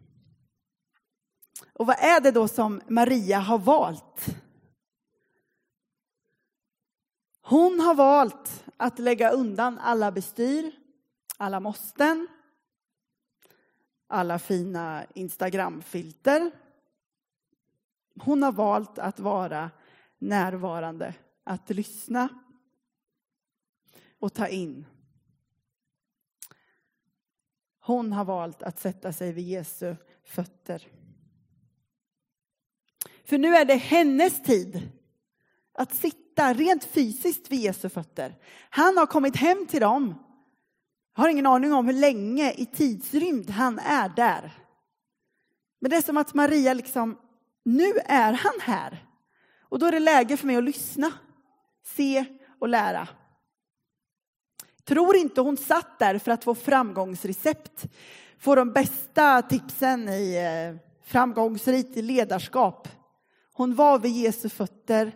Och 1.73 1.87
vad 1.87 1.97
är 1.99 2.21
det 2.21 2.31
då 2.31 2.49
som 2.49 2.81
Maria 2.89 3.39
har 3.39 3.59
valt? 3.59 4.27
Hon 7.43 7.81
har 7.81 7.95
valt 7.95 8.65
att 8.77 8.99
lägga 8.99 9.31
undan 9.31 9.79
alla 9.79 10.13
bestyr, 10.13 10.73
alla 11.37 11.61
måsten, 11.61 12.29
alla 14.09 14.39
fina 14.39 15.05
Instagramfilter. 15.15 16.51
Hon 18.21 18.43
har 18.43 18.53
valt 18.53 18.99
att 18.99 19.21
vara 19.21 19.71
närvarande, 20.19 21.15
att 21.45 21.71
lyssna 21.71 22.29
och 24.19 24.35
ta 24.35 24.49
in. 24.49 24.87
Hon 27.81 28.13
har 28.13 28.25
valt 28.25 28.63
att 28.63 28.79
sätta 28.79 29.13
sig 29.13 29.33
vid 29.33 29.49
Jesu 29.49 29.97
fötter. 30.25 30.89
För 33.25 33.39
nu 33.39 33.57
är 33.57 33.65
det 33.65 33.77
hennes 33.77 34.43
tid 34.43 34.91
att 35.73 35.95
sitta 35.95 36.55
rent 36.55 36.85
fysiskt 36.85 37.51
vid 37.51 37.61
Jesu 37.61 37.89
fötter. 37.89 38.35
Han 38.71 38.97
har 38.97 39.07
kommit 39.07 39.37
hem 39.37 39.67
till 39.67 39.81
dem. 39.81 40.15
Jag 41.15 41.23
har 41.23 41.29
ingen 41.29 41.47
aning 41.47 41.73
om 41.73 41.87
hur 41.87 41.93
länge 41.93 42.53
i 42.53 42.67
tidsrymd 42.67 43.51
han 43.51 43.79
är 43.79 44.09
där. 44.09 44.53
Men 45.81 45.91
det 45.91 45.97
är 45.97 46.03
som 46.03 46.17
att 46.17 46.35
Maria 46.35 46.75
liksom, 46.75 47.19
nu 47.67 47.93
är 48.05 48.33
han 48.33 48.61
här. 48.61 49.07
Och 49.61 49.79
då 49.79 49.87
är 49.87 49.93
det 49.93 50.01
läge 50.01 50.37
för 50.37 50.47
mig 50.47 50.57
att 50.57 50.65
lyssna, 50.65 51.13
se 51.85 52.25
och 52.59 52.69
lära. 52.69 53.09
Tror 54.85 55.17
inte 55.17 55.41
hon 55.41 55.57
satt 55.57 55.99
där 55.99 56.19
för 56.19 56.31
att 56.31 56.45
få 56.45 56.55
framgångsrecept, 56.55 57.87
få 58.39 58.55
de 58.55 58.73
bästa 58.73 59.43
tipsen 59.43 60.09
i 60.09 60.37
eh, 60.37 60.91
framgångsrikt 61.05 61.97
ledarskap. 61.97 62.89
Hon 63.53 63.75
var 63.75 63.99
vid 63.99 64.13
Jesu 64.13 64.49
fötter 64.49 65.13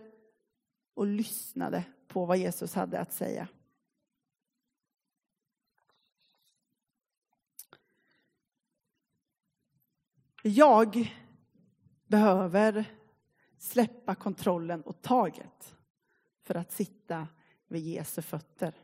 och 0.94 1.06
lyssnade 1.06 1.84
på 2.08 2.26
vad 2.26 2.38
Jesus 2.38 2.74
hade 2.74 3.00
att 3.00 3.12
säga. 3.12 3.48
Jag 10.42 11.14
behöver 12.10 12.84
släppa 13.58 14.14
kontrollen 14.14 14.82
och 14.82 15.02
taget 15.02 15.76
för 16.42 16.54
att 16.54 16.72
sitta 16.72 17.28
vid 17.68 17.82
Jesu 17.82 18.22
fötter. 18.22 18.74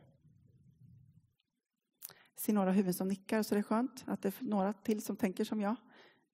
Jag 2.33 2.41
ser 2.41 2.53
några 2.53 2.71
huvuden 2.71 2.93
som 2.93 3.07
nickar, 3.07 3.43
så 3.43 3.55
det 3.55 3.59
är 3.59 3.63
skönt 3.63 4.03
att 4.07 4.21
det 4.21 4.27
är 4.27 4.43
några 4.43 4.73
till 4.73 5.01
som 5.01 5.15
tänker 5.15 5.43
som 5.43 5.61
jag. 5.61 5.75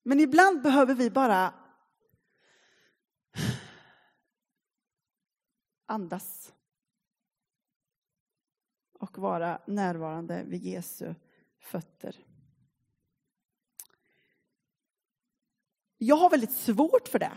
Men 0.03 0.19
ibland 0.19 0.62
behöver 0.62 0.95
vi 0.95 1.09
bara 1.09 1.53
andas 5.85 6.53
och 8.93 9.17
vara 9.17 9.62
närvarande 9.67 10.43
vid 10.43 10.63
Jesu 10.63 11.15
fötter. 11.59 12.32
Jag 16.03 16.15
har 16.15 16.29
väldigt 16.29 16.51
svårt 16.51 17.07
för 17.07 17.19
det. 17.19 17.31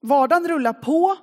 Vardagen 0.00 0.48
rullar 0.48 0.72
på. 0.72 1.16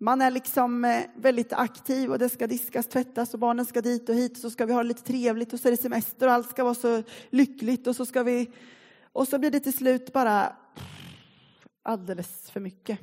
Man 0.00 0.20
är 0.20 0.30
liksom 0.30 0.84
eh, 0.84 1.02
väldigt 1.16 1.52
aktiv 1.52 2.10
och 2.10 2.18
det 2.18 2.28
ska 2.28 2.46
diskas, 2.46 2.86
tvättas 2.86 3.34
och 3.34 3.40
barnen 3.40 3.66
ska 3.66 3.80
dit 3.80 4.08
och 4.08 4.14
hit. 4.14 4.38
Så 4.38 4.50
ska 4.50 4.66
vi 4.66 4.72
ha 4.72 4.82
det 4.82 4.88
lite 4.88 5.02
trevligt 5.02 5.52
och 5.52 5.60
så 5.60 5.68
är 5.68 5.70
det 5.70 5.76
semester 5.76 6.26
och 6.26 6.32
allt 6.32 6.50
ska 6.50 6.64
vara 6.64 6.74
så 6.74 7.02
lyckligt 7.30 7.86
och 7.86 7.96
så 7.96 8.06
ska 8.06 8.22
vi... 8.22 8.50
Och 9.12 9.28
så 9.28 9.38
blir 9.38 9.50
det 9.50 9.60
till 9.60 9.72
slut 9.76 10.12
bara 10.12 10.56
alldeles 11.82 12.50
för 12.50 12.60
mycket. 12.60 12.98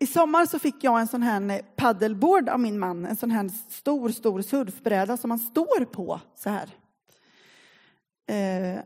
I 0.00 0.06
sommar 0.06 0.46
så 0.46 0.58
fick 0.58 0.84
jag 0.84 1.00
en 1.00 1.08
sån 1.08 1.22
här 1.22 1.50
eh, 1.50 1.64
paddelboard 1.76 2.48
av 2.48 2.60
min 2.60 2.78
man, 2.78 3.06
en 3.06 3.16
sån 3.16 3.30
här 3.30 3.48
stor, 3.70 4.08
stor 4.08 4.42
surfbräda 4.42 5.16
som 5.16 5.28
man 5.28 5.38
står 5.38 5.84
på 5.84 6.20
så 6.34 6.50
här. 6.50 6.70
Eh, 8.26 8.80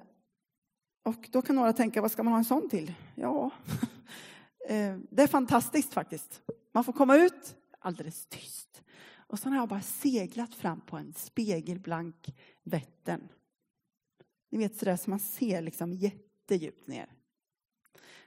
och 1.09 1.29
då 1.33 1.43
kan 1.43 1.57
några 1.57 1.73
tänka, 1.73 2.03
vad 2.03 2.11
ska 2.11 2.23
man 2.23 2.33
ha 2.33 2.39
en 2.39 2.45
sån 2.45 2.69
till? 2.69 2.95
Ja, 3.15 3.51
eh, 4.69 4.97
det 5.11 5.23
är 5.23 5.27
fantastiskt 5.27 5.95
faktiskt. 5.95 6.41
Man 6.73 6.85
får 6.85 6.93
komma 6.93 7.17
ut 7.17 7.57
alldeles 7.79 8.27
tyst. 8.27 8.83
Och 9.17 9.39
så 9.39 9.49
har 9.49 9.57
jag 9.57 9.69
bara 9.69 9.81
seglat 9.81 10.55
fram 10.55 10.81
på 10.81 10.97
en 10.97 11.13
spegelblank 11.13 12.37
Vättern. 12.63 13.29
Ni 14.51 14.59
vet 14.59 14.77
sådär 14.77 14.97
som 14.97 15.11
man 15.11 15.21
ser 15.21 15.63
liksom 15.63 15.93
jättedjupt 15.93 16.87
ner. 16.87 17.13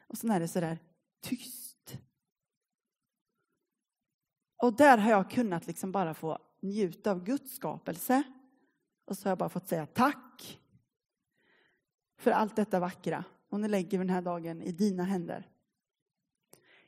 Och 0.08 0.18
sen 0.18 0.32
är 0.32 0.40
det 0.40 0.48
sådär 0.48 0.80
tyst. 1.22 1.98
Och 4.64 4.74
där 4.74 4.98
har 4.98 5.12
jag 5.12 5.32
kunnat 5.32 5.68
liksom 5.68 5.92
bara 5.92 6.14
få 6.14 6.40
njuta 6.62 7.12
av 7.12 7.24
Guds 7.24 7.56
skapelse. 7.56 8.24
Och 9.06 9.18
så 9.18 9.26
har 9.26 9.32
jag 9.32 9.38
bara 9.38 9.50
fått 9.50 9.68
säga 9.68 9.86
tack 9.86 10.61
för 12.22 12.32
allt 12.32 12.56
detta 12.56 12.80
vackra. 12.80 13.24
Och 13.50 13.60
nu 13.60 13.68
lägger 13.68 13.98
vi 13.98 14.04
den 14.04 14.10
här 14.10 14.22
dagen 14.22 14.62
i 14.62 14.72
dina 14.72 15.04
händer. 15.04 15.48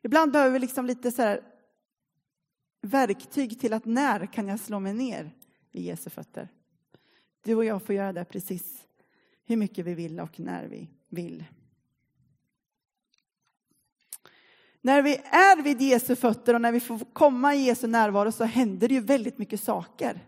Ibland 0.01 0.31
behöver 0.31 0.53
vi 0.53 0.59
liksom 0.59 0.85
lite 0.85 1.11
så 1.11 1.21
här 1.21 1.41
verktyg 2.81 3.59
till 3.59 3.73
att 3.73 3.85
när 3.85 4.25
kan 4.25 4.47
jag 4.47 4.59
slå 4.59 4.79
mig 4.79 4.93
ner 4.93 5.31
vid 5.71 5.83
Jesu 5.83 6.09
fötter? 6.09 6.49
Du 7.43 7.55
och 7.55 7.65
jag 7.65 7.83
får 7.83 7.95
göra 7.95 8.13
det 8.13 8.25
precis 8.25 8.87
hur 9.45 9.57
mycket 9.57 9.85
vi 9.85 9.93
vill 9.93 10.19
och 10.19 10.39
när 10.39 10.67
vi 10.67 10.89
vill. 11.09 11.43
När 14.81 15.01
vi 15.01 15.15
är 15.15 15.61
vid 15.61 15.81
Jesu 15.81 16.15
fötter 16.15 16.53
och 16.53 16.61
när 16.61 16.71
vi 16.71 16.79
får 16.79 16.99
komma 17.13 17.55
i 17.55 17.65
Jesu 17.65 17.87
närvaro 17.87 18.31
så 18.31 18.43
händer 18.43 18.87
det 18.87 18.93
ju 18.93 18.99
väldigt 18.99 19.37
mycket 19.37 19.61
saker. 19.61 20.27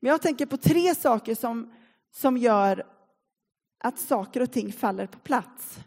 Men 0.00 0.10
jag 0.10 0.22
tänker 0.22 0.46
på 0.46 0.56
tre 0.56 0.94
saker 0.94 1.34
som, 1.34 1.74
som 2.10 2.36
gör 2.36 2.86
att 3.78 3.98
saker 3.98 4.42
och 4.42 4.52
ting 4.52 4.72
faller 4.72 5.06
på 5.06 5.18
plats. 5.18 5.78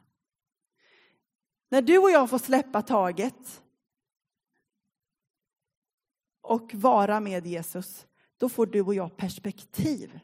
När 1.69 1.81
du 1.81 1.97
och 1.97 2.11
jag 2.11 2.29
får 2.29 2.37
släppa 2.37 2.81
taget 2.81 3.61
och 6.41 6.73
vara 6.73 7.19
med 7.19 7.47
Jesus, 7.47 8.05
då 8.37 8.49
får 8.49 8.65
du 8.65 8.81
och 8.81 8.95
jag 8.95 9.17
perspektiv. 9.17 10.19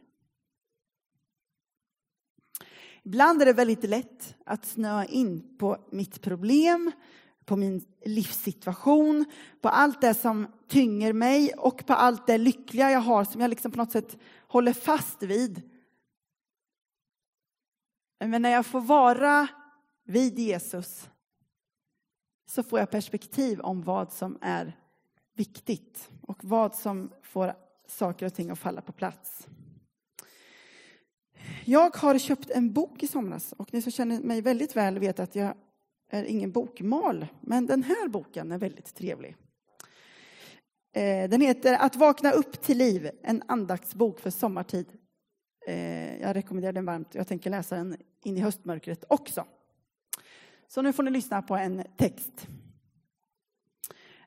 Ibland 3.03 3.41
är 3.41 3.45
det 3.45 3.53
väldigt 3.53 3.83
lätt 3.83 4.35
att 4.45 4.65
snöa 4.65 5.05
in 5.05 5.57
på 5.57 5.77
mitt 5.91 6.21
problem, 6.21 6.91
på 7.45 7.55
min 7.55 7.85
livssituation, 8.05 9.25
på 9.61 9.69
allt 9.69 10.01
det 10.01 10.13
som 10.13 10.47
tynger 10.67 11.13
mig 11.13 11.53
och 11.53 11.85
på 11.85 11.93
allt 11.93 12.27
det 12.27 12.37
lyckliga 12.37 12.91
jag 12.91 12.99
har 12.99 13.23
som 13.23 13.41
jag 13.41 13.49
liksom 13.49 13.71
på 13.71 13.77
något 13.77 13.91
sätt 13.91 14.17
håller 14.47 14.73
fast 14.73 15.23
vid. 15.23 15.76
Men 18.19 18.41
när 18.41 18.49
jag 18.49 18.65
får 18.65 18.81
vara 18.81 19.47
vid 20.03 20.39
Jesus 20.39 21.09
så 22.45 22.63
får 22.63 22.79
jag 22.79 22.91
perspektiv 22.91 23.59
om 23.59 23.83
vad 23.83 24.11
som 24.11 24.37
är 24.41 24.77
viktigt 25.33 26.09
och 26.21 26.43
vad 26.43 26.75
som 26.75 27.11
får 27.21 27.53
saker 27.87 28.25
och 28.25 28.33
ting 28.33 28.49
att 28.49 28.59
falla 28.59 28.81
på 28.81 28.91
plats. 28.91 29.47
Jag 31.65 31.95
har 31.95 32.17
köpt 32.17 32.49
en 32.49 32.73
bok 32.73 33.03
i 33.03 33.07
somras 33.07 33.53
och 33.57 33.73
ni 33.73 33.81
som 33.81 33.91
känner 33.91 34.19
mig 34.19 34.41
väldigt 34.41 34.75
väl 34.75 34.99
vet 34.99 35.19
att 35.19 35.35
jag 35.35 35.53
är 36.09 36.23
ingen 36.23 36.51
bokmal, 36.51 37.27
men 37.41 37.65
den 37.65 37.83
här 37.83 38.07
boken 38.07 38.51
är 38.51 38.57
väldigt 38.57 38.95
trevlig. 38.95 39.35
Eh, 40.93 41.29
den 41.29 41.41
heter 41.41 41.77
Att 41.77 41.95
vakna 41.95 42.31
upp 42.31 42.61
till 42.61 42.77
liv, 42.77 43.09
en 43.23 43.43
andaktsbok 43.47 44.19
för 44.19 44.29
sommartid. 44.29 44.96
Eh, 45.67 46.21
jag 46.21 46.35
rekommenderar 46.35 46.73
den 46.73 46.85
varmt. 46.85 47.15
Jag 47.15 47.27
tänker 47.27 47.49
läsa 47.49 47.75
den 47.75 47.97
in 48.23 48.37
i 48.37 48.41
höstmörkret 48.41 49.03
också. 49.09 49.45
Så 50.67 50.81
nu 50.81 50.93
får 50.93 51.03
ni 51.03 51.11
lyssna 51.11 51.41
på 51.41 51.55
en 51.55 51.83
text. 51.97 52.47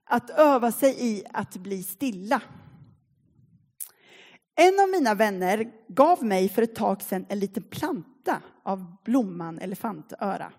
Att 0.05 0.31
öva 0.31 0.73
sig 0.73 0.97
i 0.99 1.25
att 1.33 1.57
bli 1.57 1.83
stilla. 1.83 2.43
En 4.55 4.81
av 4.81 4.89
mina 4.89 5.15
vänner 5.15 5.73
gav 5.89 6.25
mig 6.25 6.49
för 6.49 6.63
ett 6.63 6.75
tag 6.75 7.03
sedan 7.03 7.27
en 7.29 7.39
liten 7.39 7.63
planta 7.63 8.43
av 8.63 8.97
blomman 9.05 9.59
elefantöra. 9.59 10.53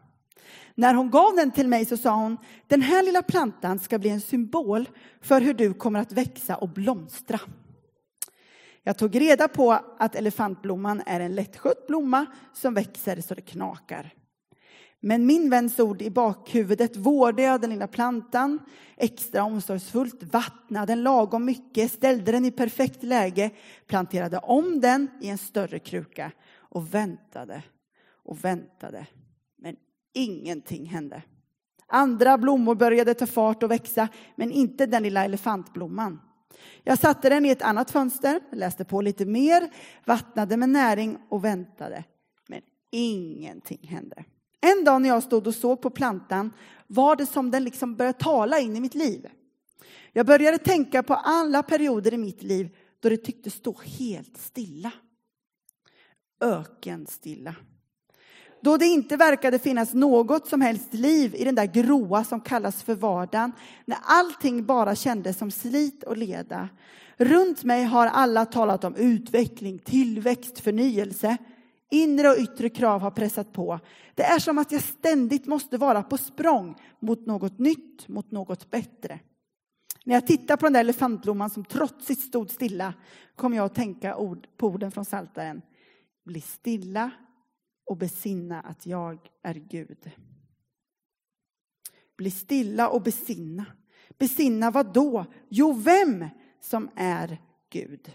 När 0.76 0.94
hon 0.94 1.10
gav 1.10 1.36
den 1.36 1.52
till 1.52 1.68
mig 1.68 1.86
så 1.86 1.98
sa 1.98 2.16
hon, 2.16 2.38
den 2.68 2.82
här 2.82 3.04
lilla 3.04 3.22
plantan 3.22 3.80
ska 3.80 4.00
bli 4.00 4.10
en 4.10 4.22
symbol 4.22 4.90
för 5.22 5.42
hur 5.42 5.54
du 5.54 5.74
kommer 5.74 6.00
att 6.00 6.12
växa 6.12 6.56
och 6.56 6.70
blomstra. 6.70 7.40
Jag 8.84 8.98
tog 8.98 9.22
reda 9.22 9.48
på 9.48 9.72
att 10.00 10.16
elefantblomman 10.16 11.02
är 11.06 11.20
en 11.20 11.36
lättskött 11.36 11.88
blomma 11.88 12.26
som 12.54 12.74
växer 12.74 13.22
så 13.22 13.34
det 13.34 13.42
knakar. 13.42 14.14
Men 15.00 15.26
min 15.26 15.50
väns 15.50 15.80
ord 15.80 16.02
i 16.02 16.10
bakhuvudet 16.10 16.98
vårdade 16.98 17.42
jag 17.42 17.62
den 17.62 17.70
lilla 17.70 17.88
plantan 17.88 18.60
extra 18.98 19.44
omsorgsfullt, 19.44 20.24
vattnade 20.24 20.86
den 20.86 21.04
lagom 21.04 21.46
mycket, 21.46 21.92
ställde 21.92 22.32
den 22.32 22.46
i 22.46 22.52
perfekt 22.52 23.04
läge, 23.04 23.50
planterade 23.88 24.38
om 24.38 24.82
den 24.82 25.08
i 25.22 25.28
en 25.28 25.38
större 25.38 25.80
kruka 25.80 26.32
och 26.58 26.94
väntade 26.94 27.64
och 28.24 28.44
väntade. 28.44 29.08
Men 29.58 29.76
ingenting 30.14 30.86
hände. 30.86 31.24
Andra 31.88 32.38
blommor 32.38 32.76
började 32.76 33.14
ta 33.14 33.28
fart 33.28 33.64
och 33.64 33.72
växa, 33.72 34.08
men 34.36 34.52
inte 34.52 34.86
den 34.86 35.04
lilla 35.04 35.26
elefantblomman. 35.26 36.20
Jag 36.84 37.00
satte 37.00 37.30
den 37.30 37.46
i 37.46 37.50
ett 37.50 37.62
annat 37.62 37.92
fönster, 37.92 38.40
läste 38.52 38.86
på 38.86 39.02
lite 39.02 39.26
mer, 39.26 39.70
vattnade 40.06 40.58
med 40.58 40.70
näring 40.70 41.18
och 41.30 41.46
väntade. 41.46 42.04
Men 42.48 42.62
ingenting 42.92 43.88
hände. 43.88 44.24
En 44.62 44.84
dag 44.84 45.02
när 45.02 45.10
jag 45.10 45.24
stod 45.24 45.48
och 45.48 45.56
såg 45.56 45.82
på 45.82 45.90
plantan 45.90 46.54
var 46.88 47.16
det 47.16 47.26
som 47.26 47.52
den 47.52 47.64
liksom 47.64 47.96
började 47.96 48.18
tala 48.18 48.60
in 48.60 48.76
i 48.76 48.80
mitt 48.80 48.96
liv. 48.96 49.28
Jag 50.14 50.26
började 50.26 50.58
tänka 50.58 51.04
på 51.04 51.14
alla 51.14 51.64
perioder 51.64 52.14
i 52.14 52.18
mitt 52.18 52.44
liv 52.44 52.78
då 53.00 53.10
det 53.10 53.18
tycktes 53.18 53.54
stå 53.54 53.82
helt 53.82 54.38
stilla. 54.38 54.92
Ökenstilla. 56.42 57.56
Då 58.62 58.78
det 58.78 58.86
inte 58.86 59.18
verkade 59.18 59.60
finnas 59.60 59.94
något 59.94 60.48
som 60.48 60.62
helst 60.62 60.94
liv 60.94 61.36
i 61.36 61.44
den 61.44 61.56
där 61.56 61.66
gråa 61.66 62.24
som 62.24 62.42
kallas 62.42 62.84
för 62.84 62.96
vardagen, 62.96 63.52
när 63.86 63.98
allting 64.02 64.66
bara 64.66 64.96
kändes 64.96 65.38
som 65.38 65.52
slit 65.52 66.04
och 66.04 66.18
leda. 66.18 66.70
Runt 67.18 67.64
mig 67.64 67.84
har 67.84 68.08
alla 68.08 68.46
talat 68.46 68.84
om 68.84 68.96
utveckling, 68.96 69.80
tillväxt, 69.80 70.60
förnyelse. 70.60 71.38
Inre 71.92 72.30
och 72.30 72.38
yttre 72.38 72.70
krav 72.70 73.02
har 73.02 73.12
pressat 73.12 73.54
på. 73.54 73.80
Det 74.16 74.24
är 74.24 74.40
som 74.40 74.58
att 74.58 74.72
jag 74.72 74.82
ständigt 74.82 75.46
måste 75.46 75.78
vara 75.78 76.04
på 76.04 76.18
språng 76.18 76.76
mot 77.00 77.26
något 77.26 77.60
nytt, 77.60 78.08
mot 78.08 78.32
något 78.32 78.72
bättre. 78.72 79.20
När 80.04 80.14
jag 80.14 80.28
tittar 80.28 80.58
på 80.58 80.66
den 80.66 80.74
där 80.74 80.80
elefantblomman 80.80 81.50
som 81.50 81.66
trotsigt 81.66 82.22
stod 82.22 82.50
stilla 82.50 82.94
kommer 83.36 83.58
jag 83.58 83.66
att 83.66 83.76
tänka 83.76 84.18
ord, 84.18 84.48
på 84.58 84.68
orden 84.68 84.92
från 84.92 85.06
Saltaren. 85.06 85.62
Bli 86.26 86.42
stilla 86.42 87.12
och 87.92 87.98
besinna 87.98 88.62
att 88.62 88.86
jag 88.86 89.20
är 89.44 89.54
Gud. 89.54 90.12
Bli 92.18 92.32
stilla 92.32 92.90
och 92.90 93.02
besinna. 93.02 93.66
Besinna 94.18 94.72
vad 94.72 94.94
då? 94.94 95.26
Jo, 95.50 95.74
vem 95.74 96.26
som 96.62 96.90
är 96.96 97.38
Gud. 97.70 98.12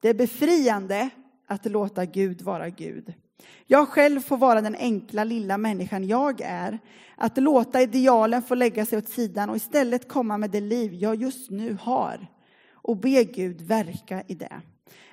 Det 0.00 0.08
är 0.08 0.14
befriande 0.14 1.10
att 1.46 1.66
låta 1.66 2.04
Gud 2.04 2.42
vara 2.42 2.70
Gud. 2.70 3.14
Jag 3.66 3.88
själv 3.88 4.20
får 4.20 4.36
vara 4.36 4.60
den 4.60 4.74
enkla 4.74 5.24
lilla 5.24 5.58
människan 5.58 6.04
jag 6.04 6.40
är. 6.40 6.78
Att 7.16 7.38
låta 7.38 7.82
idealen 7.82 8.42
få 8.42 8.54
lägga 8.54 8.86
sig 8.86 8.98
åt 8.98 9.08
sidan 9.08 9.50
och 9.50 9.56
istället 9.56 10.08
komma 10.08 10.38
med 10.38 10.50
det 10.50 10.60
liv 10.60 10.94
jag 10.94 11.14
just 11.14 11.50
nu 11.50 11.76
har 11.80 12.26
och 12.72 12.96
be 12.96 13.24
Gud 13.24 13.60
verka 13.60 14.22
i 14.28 14.34
det. 14.34 14.60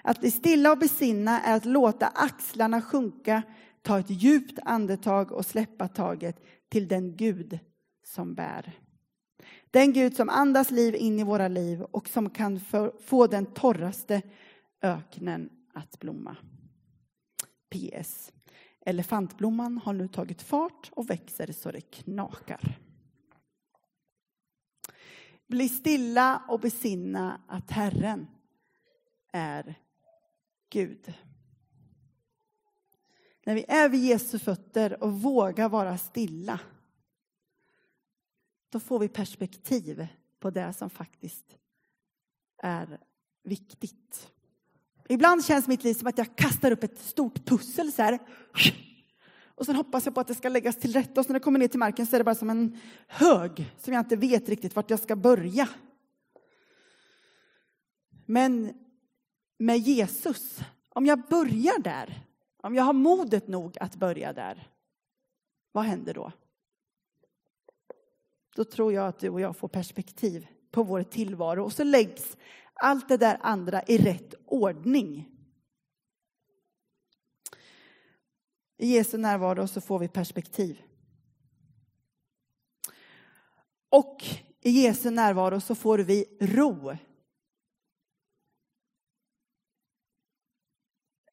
Att 0.02 0.20
bli 0.20 0.32
stilla 0.32 0.72
och 0.72 0.78
besinna 0.78 1.42
är 1.42 1.56
att 1.56 1.66
låta 1.66 2.08
axlarna 2.08 2.82
sjunka, 2.82 3.44
ta 3.88 4.00
ett 4.00 4.10
djupt 4.10 4.60
andetag 4.66 5.32
och 5.32 5.46
släppa 5.46 5.88
taget 5.88 6.44
till 6.70 6.88
den 6.88 7.16
Gud 7.16 7.60
som 8.04 8.36
bär. 8.36 8.80
Den 9.72 9.94
Gud 9.94 10.16
som 10.16 10.30
andas 10.30 10.72
liv 10.72 10.96
in 10.96 11.20
i 11.20 11.24
våra 11.24 11.48
liv 11.48 11.82
och 11.82 12.08
som 12.08 12.30
kan 12.30 12.60
få 13.00 13.28
den 13.28 13.46
torraste 13.46 14.22
öknen 14.82 15.50
att 15.74 16.00
blomma. 16.00 16.38
PS. 17.70 18.32
Elefantblomman 18.86 19.78
har 19.78 19.94
nu 19.94 20.08
tagit 20.08 20.42
fart 20.42 20.92
och 20.92 21.10
växer 21.10 21.52
så 21.52 21.72
det 21.72 21.82
knakar. 21.82 22.80
Bli 25.48 25.70
stilla 25.70 26.44
och 26.48 26.60
besinna 26.60 27.42
att 27.48 27.72
Herren 27.72 28.28
är 29.34 29.76
Gud. 30.70 31.14
När 33.48 33.56
vi 33.56 33.66
är 33.68 33.90
vid 33.90 34.04
Jesu 34.04 34.40
fötter 34.40 35.04
och 35.04 35.22
vågar 35.22 35.70
vara 35.70 35.98
stilla 35.98 36.60
då 38.70 38.80
får 38.80 39.00
vi 39.00 39.08
perspektiv 39.08 40.08
på 40.40 40.50
det 40.50 40.74
som 40.74 40.90
faktiskt 40.90 41.58
är 42.58 43.00
viktigt. 43.44 44.32
Ibland 45.10 45.46
känns 45.46 45.68
mitt 45.68 45.84
liv 45.84 45.94
som 45.94 46.08
att 46.08 46.18
jag 46.18 46.36
kastar 46.36 46.72
upp 46.72 46.84
ett 46.84 47.00
stort 47.00 47.46
pussel 47.46 47.92
så 47.92 48.02
här. 48.02 48.20
Och 49.46 49.66
sen 49.66 49.76
hoppas 49.76 50.06
jag 50.06 50.16
på 50.16 50.22
att 50.22 50.28
det 50.28 50.36
ska 50.36 50.50
läggas 50.50 50.76
till 50.76 50.94
rätta 50.94 51.22
och 51.22 51.30
när 51.30 51.34
det 51.34 51.40
kommer 51.40 51.60
ner 51.60 51.68
till 51.68 51.80
marken 51.80 52.08
så 52.08 52.16
är 52.16 52.20
det 52.20 52.24
bara 52.24 52.36
som 52.36 52.50
en 52.50 52.80
hög 53.08 53.74
som 53.78 53.94
jag 53.94 54.02
inte 54.02 54.16
vet 54.16 54.50
riktigt 54.50 54.76
vart 54.76 54.90
jag 54.90 55.00
ska 55.00 55.16
börja. 55.16 55.70
Men 58.26 58.74
med 59.58 59.78
Jesus, 59.78 60.60
om 60.90 61.06
jag 61.06 61.28
börjar 61.28 61.80
där, 61.80 62.27
om 62.68 62.76
jag 62.76 62.84
har 62.84 62.94
modet 62.94 63.48
nog 63.48 63.78
att 63.80 63.96
börja 63.96 64.34
där, 64.34 64.68
vad 65.72 65.84
händer 65.84 66.14
då? 66.14 66.32
Då 68.56 68.64
tror 68.64 68.94
jag 68.94 69.08
att 69.08 69.20
du 69.20 69.30
och 69.30 69.42
jag 69.42 69.58
får 69.58 69.68
perspektiv 69.68 70.48
på 70.72 70.84
vår 70.84 71.04
tillvaro 71.04 71.64
och 71.64 71.74
så 71.74 71.84
läggs 71.84 72.38
allt 72.74 73.08
det 73.08 73.18
där 73.18 73.38
andra 73.42 73.84
i 73.84 73.98
rätt 73.98 74.34
ordning. 74.46 75.30
I 78.78 78.88
Jesu 78.88 79.18
närvaro 79.18 79.68
så 79.68 79.82
får 79.82 80.00
vi 80.00 80.08
perspektiv. 80.08 80.82
Och 83.90 84.24
i 84.62 84.70
Jesu 84.70 85.10
närvaro 85.10 85.62
så 85.62 85.76
får 85.76 86.00
vi 86.00 86.38
ro. 86.42 86.98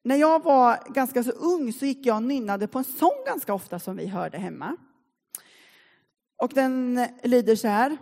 När 0.05 0.15
jag 0.15 0.43
var 0.43 0.93
ganska 0.93 1.23
så 1.23 1.31
ung 1.31 1.73
så 1.73 1.85
gick 1.85 2.05
jag 2.05 2.15
och 2.15 2.23
nynnade 2.23 2.67
på 2.67 2.77
en 2.77 2.83
sång 2.83 3.23
ganska 3.25 3.53
ofta 3.53 3.79
som 3.79 3.97
vi 3.97 4.07
hörde 4.07 4.37
hemma. 4.37 4.77
Och 6.41 6.51
den 6.53 7.07
lyder 7.23 7.55
så 7.55 7.67
här. 7.67 7.97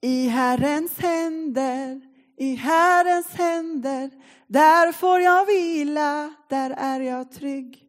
I 0.00 0.28
Herrens 0.28 0.98
händer, 0.98 2.00
i 2.36 2.54
Herrens 2.54 3.34
händer, 3.34 4.10
där 4.46 4.92
får 4.92 5.20
jag 5.20 5.46
vila, 5.46 6.34
där 6.48 6.70
är 6.70 7.00
jag 7.00 7.32
trygg. 7.32 7.82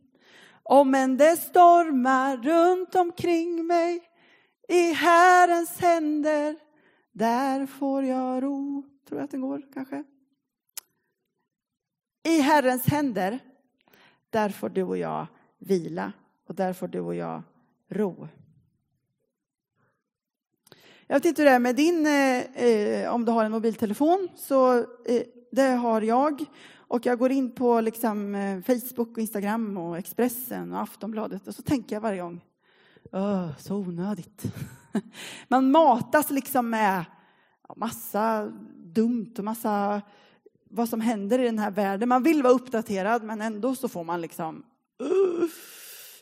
Om 0.63 0.95
än 0.95 1.17
det 1.17 1.37
stormar 1.37 2.37
runt 2.37 2.95
omkring 2.95 3.67
mig, 3.67 4.03
i 4.67 4.93
Herrens 4.93 5.79
händer, 5.79 6.55
Där 7.11 7.65
får 7.65 8.03
jag 8.03 8.43
ro, 8.43 8.83
tror 9.07 9.19
jag 9.19 9.25
att 9.25 9.31
den 9.31 9.41
går 9.41 9.61
kanske. 9.73 10.03
I 12.27 12.41
Herrens 12.41 12.85
händer, 12.85 13.39
där 14.29 14.49
får 14.49 14.69
du 14.69 14.83
och 14.83 14.97
jag 14.97 15.27
vila 15.57 16.11
och 16.47 16.55
där 16.55 16.73
får 16.73 16.87
du 16.87 16.99
och 16.99 17.15
jag 17.15 17.43
ro. 17.89 18.27
Jag 21.07 21.15
vet 21.15 21.25
inte 21.25 21.41
hur 21.41 21.49
det 21.49 21.55
är 21.55 21.59
med 21.59 21.75
din, 21.75 22.05
eh, 22.05 23.13
om 23.13 23.25
du 23.25 23.31
har 23.31 23.45
en 23.45 23.51
mobiltelefon, 23.51 24.27
så 24.35 24.77
eh, 24.79 25.23
det 25.51 25.69
har 25.69 26.01
jag. 26.01 26.45
Och 26.77 27.05
jag 27.05 27.19
går 27.19 27.31
in 27.31 27.55
på 27.55 27.81
liksom, 27.81 28.35
eh, 28.35 28.61
Facebook, 28.61 29.09
och 29.09 29.17
Instagram 29.17 29.77
och 29.77 29.97
Expressen 29.97 30.73
och 30.73 30.81
Aftonbladet 30.81 31.47
och 31.47 31.55
så 31.55 31.61
tänker 31.61 31.95
jag 31.95 32.01
varje 32.01 32.21
gång, 32.21 32.41
Öh, 33.11 33.49
så 33.57 33.75
onödigt. 33.75 34.43
Man 35.47 35.71
matas 35.71 36.31
liksom 36.31 36.69
med 36.69 37.05
massa 37.75 38.51
dumt 38.75 39.33
och 39.37 39.43
massa 39.43 40.01
vad 40.69 40.89
som 40.89 41.01
händer 41.01 41.39
i 41.39 41.45
den 41.45 41.59
här 41.59 41.71
världen. 41.71 42.09
Man 42.09 42.23
vill 42.23 42.43
vara 42.43 42.53
uppdaterad 42.53 43.23
men 43.23 43.41
ändå 43.41 43.75
så 43.75 43.87
får 43.87 44.03
man 44.03 44.21
liksom 44.21 44.65
uh, 45.01 45.49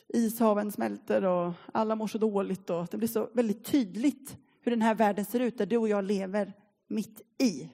ishaven 0.08 0.72
smälter 0.72 1.24
och 1.24 1.52
alla 1.72 1.96
mår 1.96 2.06
så 2.06 2.18
dåligt 2.18 2.70
och 2.70 2.86
det 2.90 2.96
blir 2.96 3.08
så 3.08 3.30
väldigt 3.32 3.64
tydligt 3.64 4.36
hur 4.60 4.70
den 4.70 4.82
här 4.82 4.94
världen 4.94 5.24
ser 5.24 5.40
ut 5.40 5.58
där 5.58 5.66
du 5.66 5.76
och 5.76 5.88
jag 5.88 6.04
lever 6.04 6.52
mitt 6.88 7.20
i. 7.38 7.68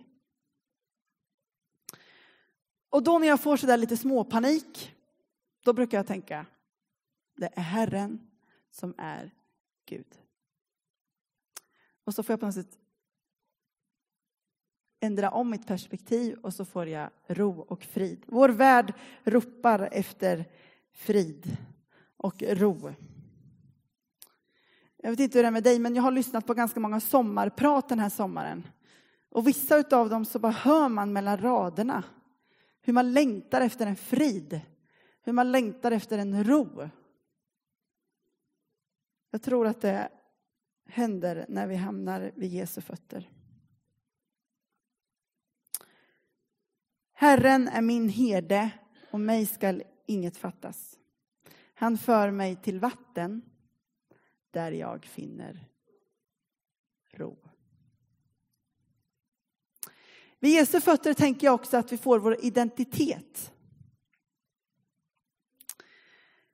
Och 2.90 3.02
då 3.02 3.18
när 3.18 3.26
jag 3.26 3.40
får 3.40 3.56
så 3.56 3.66
där 3.66 3.76
lite 3.76 3.96
småpanik, 3.96 4.94
då 5.64 5.72
brukar 5.72 5.98
jag 5.98 6.06
tänka, 6.06 6.46
det 7.36 7.50
är 7.54 7.62
Herren 7.62 8.20
som 8.70 8.94
är 8.98 9.30
Gud. 9.88 10.18
Och 12.04 12.14
så 12.14 12.22
får 12.22 12.32
jag 12.32 12.40
på 12.40 12.46
något 12.46 12.54
sätt 12.54 12.78
ändra 15.02 15.30
om 15.30 15.50
mitt 15.50 15.66
perspektiv 15.66 16.38
och 16.42 16.54
så 16.54 16.64
får 16.64 16.86
jag 16.86 17.10
ro 17.26 17.60
och 17.60 17.84
frid. 17.84 18.24
Vår 18.26 18.48
värld 18.48 18.94
ropar 19.24 19.88
efter 19.92 20.44
frid 20.92 21.56
och 22.16 22.42
ro. 22.42 22.94
Jag 24.96 25.10
vet 25.10 25.20
inte 25.20 25.38
hur 25.38 25.42
det 25.42 25.46
är 25.46 25.52
med 25.52 25.64
dig, 25.64 25.78
men 25.78 25.94
jag 25.94 26.02
har 26.02 26.10
lyssnat 26.10 26.46
på 26.46 26.54
ganska 26.54 26.80
många 26.80 27.00
sommarprat 27.00 27.88
den 27.88 27.98
här 27.98 28.08
sommaren. 28.08 28.66
Och 29.30 29.46
vissa 29.46 29.84
av 29.92 30.08
dem 30.08 30.24
så 30.24 30.38
bara 30.38 30.52
hör 30.52 30.88
man 30.88 31.12
mellan 31.12 31.38
raderna 31.38 32.04
hur 32.82 32.92
man 32.92 33.12
längtar 33.12 33.60
efter 33.60 33.86
en 33.86 33.96
frid, 33.96 34.60
hur 35.22 35.32
man 35.32 35.52
längtar 35.52 35.92
efter 35.92 36.18
en 36.18 36.44
ro. 36.44 36.88
Jag 39.30 39.42
tror 39.42 39.66
att 39.66 39.80
det 39.80 40.08
händer 40.86 41.46
när 41.48 41.66
vi 41.66 41.76
hamnar 41.76 42.32
vid 42.34 42.52
Jesu 42.52 42.80
fötter. 42.80 43.30
Herren 47.22 47.68
är 47.68 47.82
min 47.82 48.08
herde 48.08 48.70
och 49.10 49.20
mig 49.20 49.46
skall 49.46 49.82
inget 50.06 50.36
fattas. 50.36 50.98
Han 51.74 51.98
för 51.98 52.30
mig 52.30 52.56
till 52.56 52.80
vatten 52.80 53.42
där 54.50 54.72
jag 54.72 55.04
finner 55.04 55.68
ro. 57.10 57.36
Vid 60.38 60.52
Jesu 60.52 60.80
fötter 60.80 61.14
tänker 61.14 61.46
jag 61.46 61.54
också 61.54 61.76
att 61.76 61.92
vi 61.92 61.98
får 61.98 62.18
vår 62.18 62.44
identitet. 62.44 63.52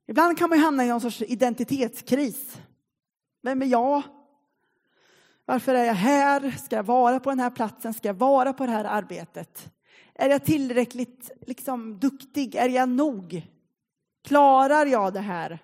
Ibland 0.07 0.39
kan 0.39 0.51
man 0.51 0.59
hamna 0.59 0.85
i 0.85 0.89
någon 0.89 1.01
sorts 1.01 1.23
identitetskris. 1.23 2.59
Vem 3.43 3.63
är 3.63 3.67
jag? 3.67 4.03
Varför 5.45 5.75
är 5.75 5.85
jag 5.85 5.95
här? 5.95 6.51
Ska 6.51 6.77
jag 6.77 6.83
vara 6.83 7.21
på 7.21 7.31
den 7.31 7.41
här 7.41 7.51
platsen? 7.51 7.95
Ska 7.95 8.09
jag 8.09 8.15
vara 8.15 8.53
på 8.53 8.67
det 8.67 8.73
här 8.73 8.85
arbetet? 8.85 9.73
Är 10.21 10.31
jag 10.31 10.45
tillräckligt 10.45 11.31
liksom, 11.47 11.99
duktig? 11.99 12.55
Är 12.55 12.69
jag 12.69 12.89
nog? 12.89 13.47
Klarar 14.25 14.87
jag 14.87 15.13
det 15.13 15.21
här? 15.21 15.59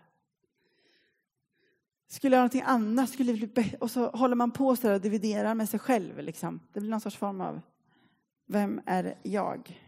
Skulle 2.09 2.37
jag 2.37 2.39
göra 2.39 2.43
någonting 2.43 2.63
annat? 2.67 3.11
Skulle 3.11 3.33
bli 3.33 3.47
bättre? 3.47 3.77
Och 3.81 3.91
så 3.91 4.11
håller 4.11 4.37
man 4.37 4.51
på 4.51 4.77
så 4.77 4.95
och 4.95 5.01
dividerar 5.01 5.55
med 5.55 5.69
sig 5.69 5.81
själv. 5.81 6.19
Liksom. 6.19 6.61
Det 6.73 6.81
blir 6.81 6.91
någon 6.91 7.01
sorts 7.01 7.17
form 7.17 7.41
av, 7.41 7.61
vem 8.47 8.81
är 8.87 9.19
jag? 9.23 9.81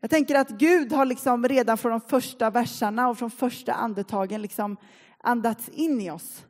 Jag 0.00 0.10
tänker 0.10 0.34
att 0.34 0.50
Gud 0.50 0.92
har 0.92 1.04
liksom 1.04 1.48
redan 1.48 1.78
från 1.78 1.92
de 1.92 2.00
första 2.00 2.50
verserna 2.50 3.08
och 3.08 3.18
från 3.18 3.30
första 3.30 3.72
andetagen 3.72 4.42
liksom 4.42 4.76
andats 5.18 5.68
in 5.68 6.00
i 6.00 6.10
oss 6.10 6.46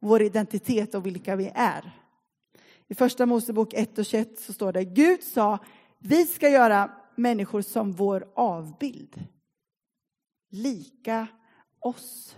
vår 0.00 0.22
identitet 0.22 0.94
och 0.94 1.06
vilka 1.06 1.36
vi 1.36 1.52
är. 1.54 1.97
I 2.88 2.94
första 2.94 3.26
Mosebok 3.26 3.74
1 3.74 3.98
och 3.98 4.04
21 4.04 4.40
så 4.40 4.52
står 4.52 4.72
det 4.72 4.84
Gud 4.84 5.22
sa 5.22 5.58
vi 5.98 6.26
ska 6.26 6.48
göra 6.48 6.90
människor 7.16 7.62
som 7.62 7.92
vår 7.92 8.32
avbild. 8.34 9.24
Lika 10.50 11.26
oss. 11.80 12.36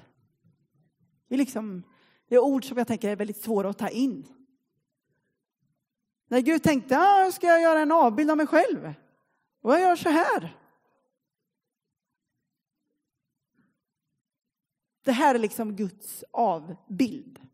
Det 1.28 1.34
är, 1.34 1.38
liksom, 1.38 1.82
det 2.28 2.34
är 2.34 2.38
ord 2.38 2.64
som 2.64 2.78
jag 2.78 2.86
tänker 2.86 3.08
är 3.08 3.16
väldigt 3.16 3.42
svåra 3.42 3.70
att 3.70 3.78
ta 3.78 3.88
in. 3.88 4.26
När 6.28 6.40
Gud 6.40 6.62
tänkte, 6.62 6.98
ah, 6.98 7.32
ska 7.32 7.46
jag 7.46 7.62
göra 7.62 7.80
en 7.80 7.92
avbild 7.92 8.30
av 8.30 8.36
mig 8.36 8.46
själv? 8.46 8.94
Och 9.60 9.72
jag 9.72 9.80
gör 9.80 9.96
så 9.96 10.08
här. 10.08 10.56
Det 15.04 15.12
här 15.12 15.34
är 15.34 15.38
liksom 15.38 15.76
Guds 15.76 16.24
avbild. 16.30 17.49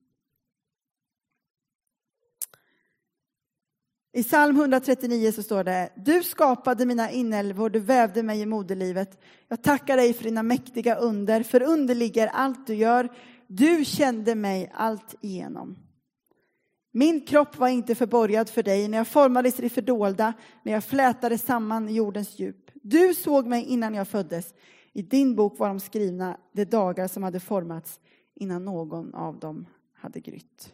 I 4.16 4.22
psalm 4.22 4.56
139 4.56 5.32
så 5.32 5.42
står 5.42 5.64
det, 5.64 5.88
du 5.96 6.22
skapade 6.22 6.86
mina 6.86 7.10
inälvor, 7.10 7.70
du 7.70 7.78
vävde 7.78 8.22
mig 8.22 8.40
i 8.40 8.46
moderlivet. 8.46 9.18
Jag 9.48 9.62
tackar 9.62 9.96
dig 9.96 10.12
för 10.12 10.24
dina 10.24 10.42
mäktiga 10.42 10.94
under, 10.94 11.42
för 11.42 11.62
under 11.62 11.94
ligger 11.94 12.26
allt 12.26 12.66
du 12.66 12.74
gör. 12.74 13.08
Du 13.46 13.84
kände 13.84 14.34
mig 14.34 14.70
allt 14.74 15.14
igenom. 15.20 15.76
Min 16.92 17.26
kropp 17.26 17.58
var 17.58 17.68
inte 17.68 17.94
förborgad 17.94 18.48
för 18.48 18.62
dig 18.62 18.88
när 18.88 18.98
jag 18.98 19.08
formades 19.08 19.58
i 19.58 19.62
det 19.62 19.68
fördolda, 19.68 20.32
när 20.62 20.72
jag 20.72 20.84
flätades 20.84 21.42
samman 21.42 21.88
i 21.88 21.92
jordens 21.92 22.38
djup. 22.38 22.70
Du 22.74 23.14
såg 23.14 23.46
mig 23.46 23.64
innan 23.64 23.94
jag 23.94 24.08
föddes. 24.08 24.54
I 24.92 25.02
din 25.02 25.34
bok 25.34 25.58
var 25.58 25.68
de 25.68 25.80
skrivna 25.80 26.36
de 26.52 26.64
dagar 26.64 27.08
som 27.08 27.22
hade 27.22 27.40
formats 27.40 28.00
innan 28.34 28.64
någon 28.64 29.14
av 29.14 29.38
dem 29.38 29.66
hade 29.94 30.20
grytt. 30.20 30.72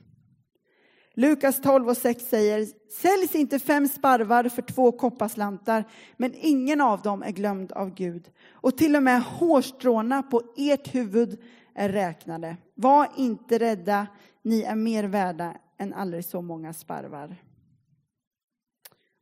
Lukas 1.14 1.61
12 1.61 1.88
och 1.88 1.96
6 1.96 2.25
säger, 2.25 2.66
säljs 2.90 3.35
inte 3.35 3.59
fem 3.59 3.88
sparvar 3.88 4.48
för 4.48 4.62
två 4.62 4.92
kopparslantar, 4.92 5.85
men 6.16 6.35
ingen 6.35 6.81
av 6.81 7.03
dem 7.03 7.22
är 7.22 7.31
glömd 7.31 7.72
av 7.72 7.94
Gud. 7.94 8.31
Och 8.51 8.79
till 8.79 8.96
och 8.96 9.03
med 9.03 9.22
hårstråna 9.22 10.22
på 10.22 10.42
ert 10.57 10.94
huvud 10.94 11.42
är 11.75 11.88
räknade. 11.88 12.57
Var 12.75 13.09
inte 13.16 13.59
rädda, 13.59 14.07
ni 14.42 14.62
är 14.62 14.77
mer 14.77 15.05
värda 15.05 15.57
än 15.79 15.92
aldrig 15.92 16.25
så 16.25 16.42
många 16.42 16.72
sparvar. 16.72 17.37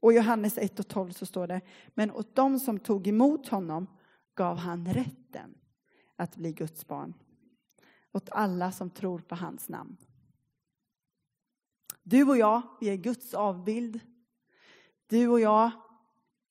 Och 0.00 0.12
i 0.12 0.16
Johannes 0.16 0.58
1 0.58 0.80
och 0.80 0.88
12 0.88 1.10
så 1.10 1.26
står 1.26 1.46
det, 1.46 1.60
men 1.94 2.10
åt 2.10 2.36
dem 2.36 2.58
som 2.58 2.78
tog 2.78 3.06
emot 3.06 3.48
honom 3.48 3.86
gav 4.34 4.56
han 4.56 4.86
rätten 4.86 5.54
att 6.16 6.36
bli 6.36 6.52
Guds 6.52 6.86
barn. 6.86 7.14
Åt 8.12 8.30
alla 8.30 8.72
som 8.72 8.90
tror 8.90 9.18
på 9.18 9.34
hans 9.34 9.68
namn. 9.68 9.96
Du 12.02 12.24
och 12.28 12.38
jag, 12.38 12.62
vi 12.80 12.88
är 12.88 12.96
Guds 12.96 13.34
avbild. 13.34 14.00
Du 15.06 15.28
och 15.28 15.40
jag 15.40 15.70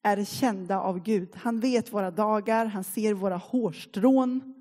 är 0.03 0.23
kända 0.23 0.79
av 0.79 0.99
Gud. 0.99 1.35
Han 1.35 1.59
vet 1.59 1.93
våra 1.93 2.11
dagar, 2.11 2.65
han 2.65 2.83
ser 2.83 3.13
våra 3.13 3.37
hårstrån. 3.37 4.55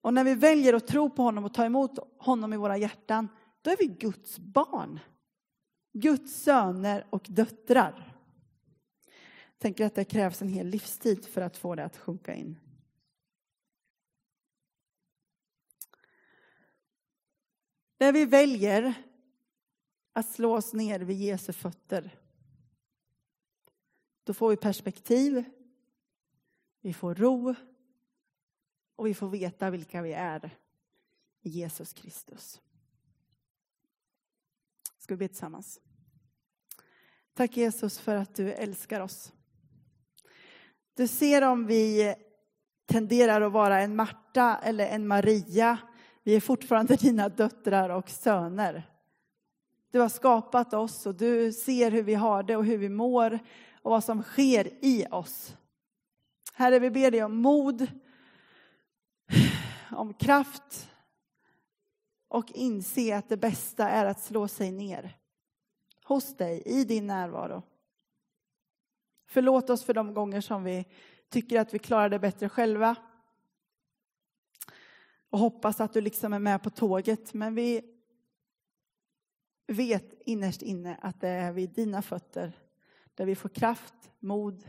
Och 0.00 0.14
när 0.14 0.24
vi 0.24 0.34
väljer 0.34 0.74
att 0.74 0.86
tro 0.86 1.10
på 1.10 1.22
honom 1.22 1.44
och 1.44 1.54
ta 1.54 1.64
emot 1.64 1.98
honom 2.18 2.52
i 2.52 2.56
våra 2.56 2.76
hjärtan, 2.76 3.28
då 3.62 3.70
är 3.70 3.76
vi 3.76 3.86
Guds 3.86 4.38
barn. 4.38 5.00
Guds 5.92 6.42
söner 6.42 7.06
och 7.10 7.26
döttrar. 7.28 8.14
Jag 9.52 9.58
tänker 9.58 9.86
att 9.86 9.94
det 9.94 10.04
krävs 10.04 10.42
en 10.42 10.48
hel 10.48 10.66
livstid 10.66 11.24
för 11.26 11.40
att 11.40 11.56
få 11.56 11.74
det 11.74 11.84
att 11.84 11.96
sjunka 11.96 12.34
in. 12.34 12.60
När 17.98 18.12
vi 18.12 18.24
väljer 18.24 18.94
att 20.16 20.28
slå 20.28 20.56
oss 20.56 20.72
ner 20.72 21.00
vid 21.00 21.16
Jesu 21.16 21.52
fötter. 21.52 22.18
Då 24.24 24.34
får 24.34 24.48
vi 24.48 24.56
perspektiv, 24.56 25.44
vi 26.80 26.92
får 26.92 27.14
ro 27.14 27.54
och 28.96 29.06
vi 29.06 29.14
får 29.14 29.28
veta 29.28 29.70
vilka 29.70 30.02
vi 30.02 30.12
är 30.12 30.50
i 31.42 31.48
Jesus 31.48 31.92
Kristus. 31.92 32.60
Ska 34.98 35.14
vi 35.14 35.18
be 35.18 35.28
tillsammans? 35.28 35.80
Tack 37.34 37.56
Jesus 37.56 37.98
för 37.98 38.16
att 38.16 38.34
du 38.34 38.52
älskar 38.52 39.00
oss. 39.00 39.32
Du 40.94 41.08
ser 41.08 41.42
om 41.42 41.66
vi 41.66 42.14
tenderar 42.86 43.40
att 43.40 43.52
vara 43.52 43.80
en 43.80 43.96
Marta 43.96 44.60
eller 44.62 44.86
en 44.86 45.06
Maria 45.06 45.78
Vi 46.22 46.36
är 46.36 46.40
fortfarande 46.40 46.96
dina 46.96 47.28
döttrar 47.28 47.90
och 47.90 48.10
söner. 48.10 48.93
Du 49.94 50.00
har 50.00 50.08
skapat 50.08 50.74
oss 50.74 51.06
och 51.06 51.14
du 51.14 51.52
ser 51.52 51.90
hur 51.90 52.02
vi 52.02 52.14
har 52.14 52.42
det 52.42 52.56
och 52.56 52.64
hur 52.64 52.78
vi 52.78 52.88
mår 52.88 53.38
och 53.82 53.90
vad 53.90 54.04
som 54.04 54.22
sker 54.22 54.84
i 54.84 55.06
oss. 55.10 55.56
Herre, 56.54 56.78
vi 56.78 56.90
ber 56.90 57.10
dig 57.10 57.24
om 57.24 57.36
mod, 57.36 57.86
om 59.90 60.14
kraft 60.14 60.90
och 62.28 62.52
inse 62.54 63.16
att 63.16 63.28
det 63.28 63.36
bästa 63.36 63.88
är 63.88 64.04
att 64.04 64.20
slå 64.20 64.48
sig 64.48 64.72
ner 64.72 65.16
hos 66.04 66.36
dig 66.36 66.62
i 66.66 66.84
din 66.84 67.06
närvaro. 67.06 67.62
Förlåt 69.26 69.70
oss 69.70 69.84
för 69.84 69.94
de 69.94 70.14
gånger 70.14 70.40
som 70.40 70.64
vi 70.64 70.84
tycker 71.28 71.60
att 71.60 71.74
vi 71.74 71.78
klarar 71.78 72.08
det 72.08 72.18
bättre 72.18 72.48
själva. 72.48 72.96
Och 75.30 75.38
hoppas 75.38 75.80
att 75.80 75.92
du 75.92 76.00
liksom 76.00 76.32
är 76.32 76.38
med 76.38 76.62
på 76.62 76.70
tåget. 76.70 77.34
Men 77.34 77.54
vi 77.54 77.93
vet 79.66 80.22
innerst 80.26 80.62
inne 80.62 80.96
att 81.02 81.20
det 81.20 81.28
är 81.28 81.52
vid 81.52 81.70
dina 81.70 82.02
fötter 82.02 82.52
där 83.14 83.26
vi 83.26 83.34
får 83.34 83.48
kraft, 83.48 84.12
mod, 84.18 84.68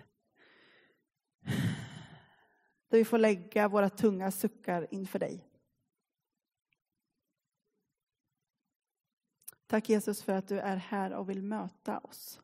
där 2.88 2.98
vi 2.98 3.06
får 3.06 3.18
lägga 3.18 3.68
våra 3.68 3.90
tunga 3.90 4.32
suckar 4.32 4.88
inför 4.92 5.20
dig. 5.20 5.50
Tack 9.68 9.90
Jesus 9.90 10.24
för 10.24 10.34
att 10.34 10.48
du 10.48 10.60
är 10.60 10.76
här 10.76 11.14
och 11.14 11.30
vill 11.30 11.42
möta 11.42 12.00
oss. 12.00 12.42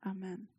Amen. 0.00 0.55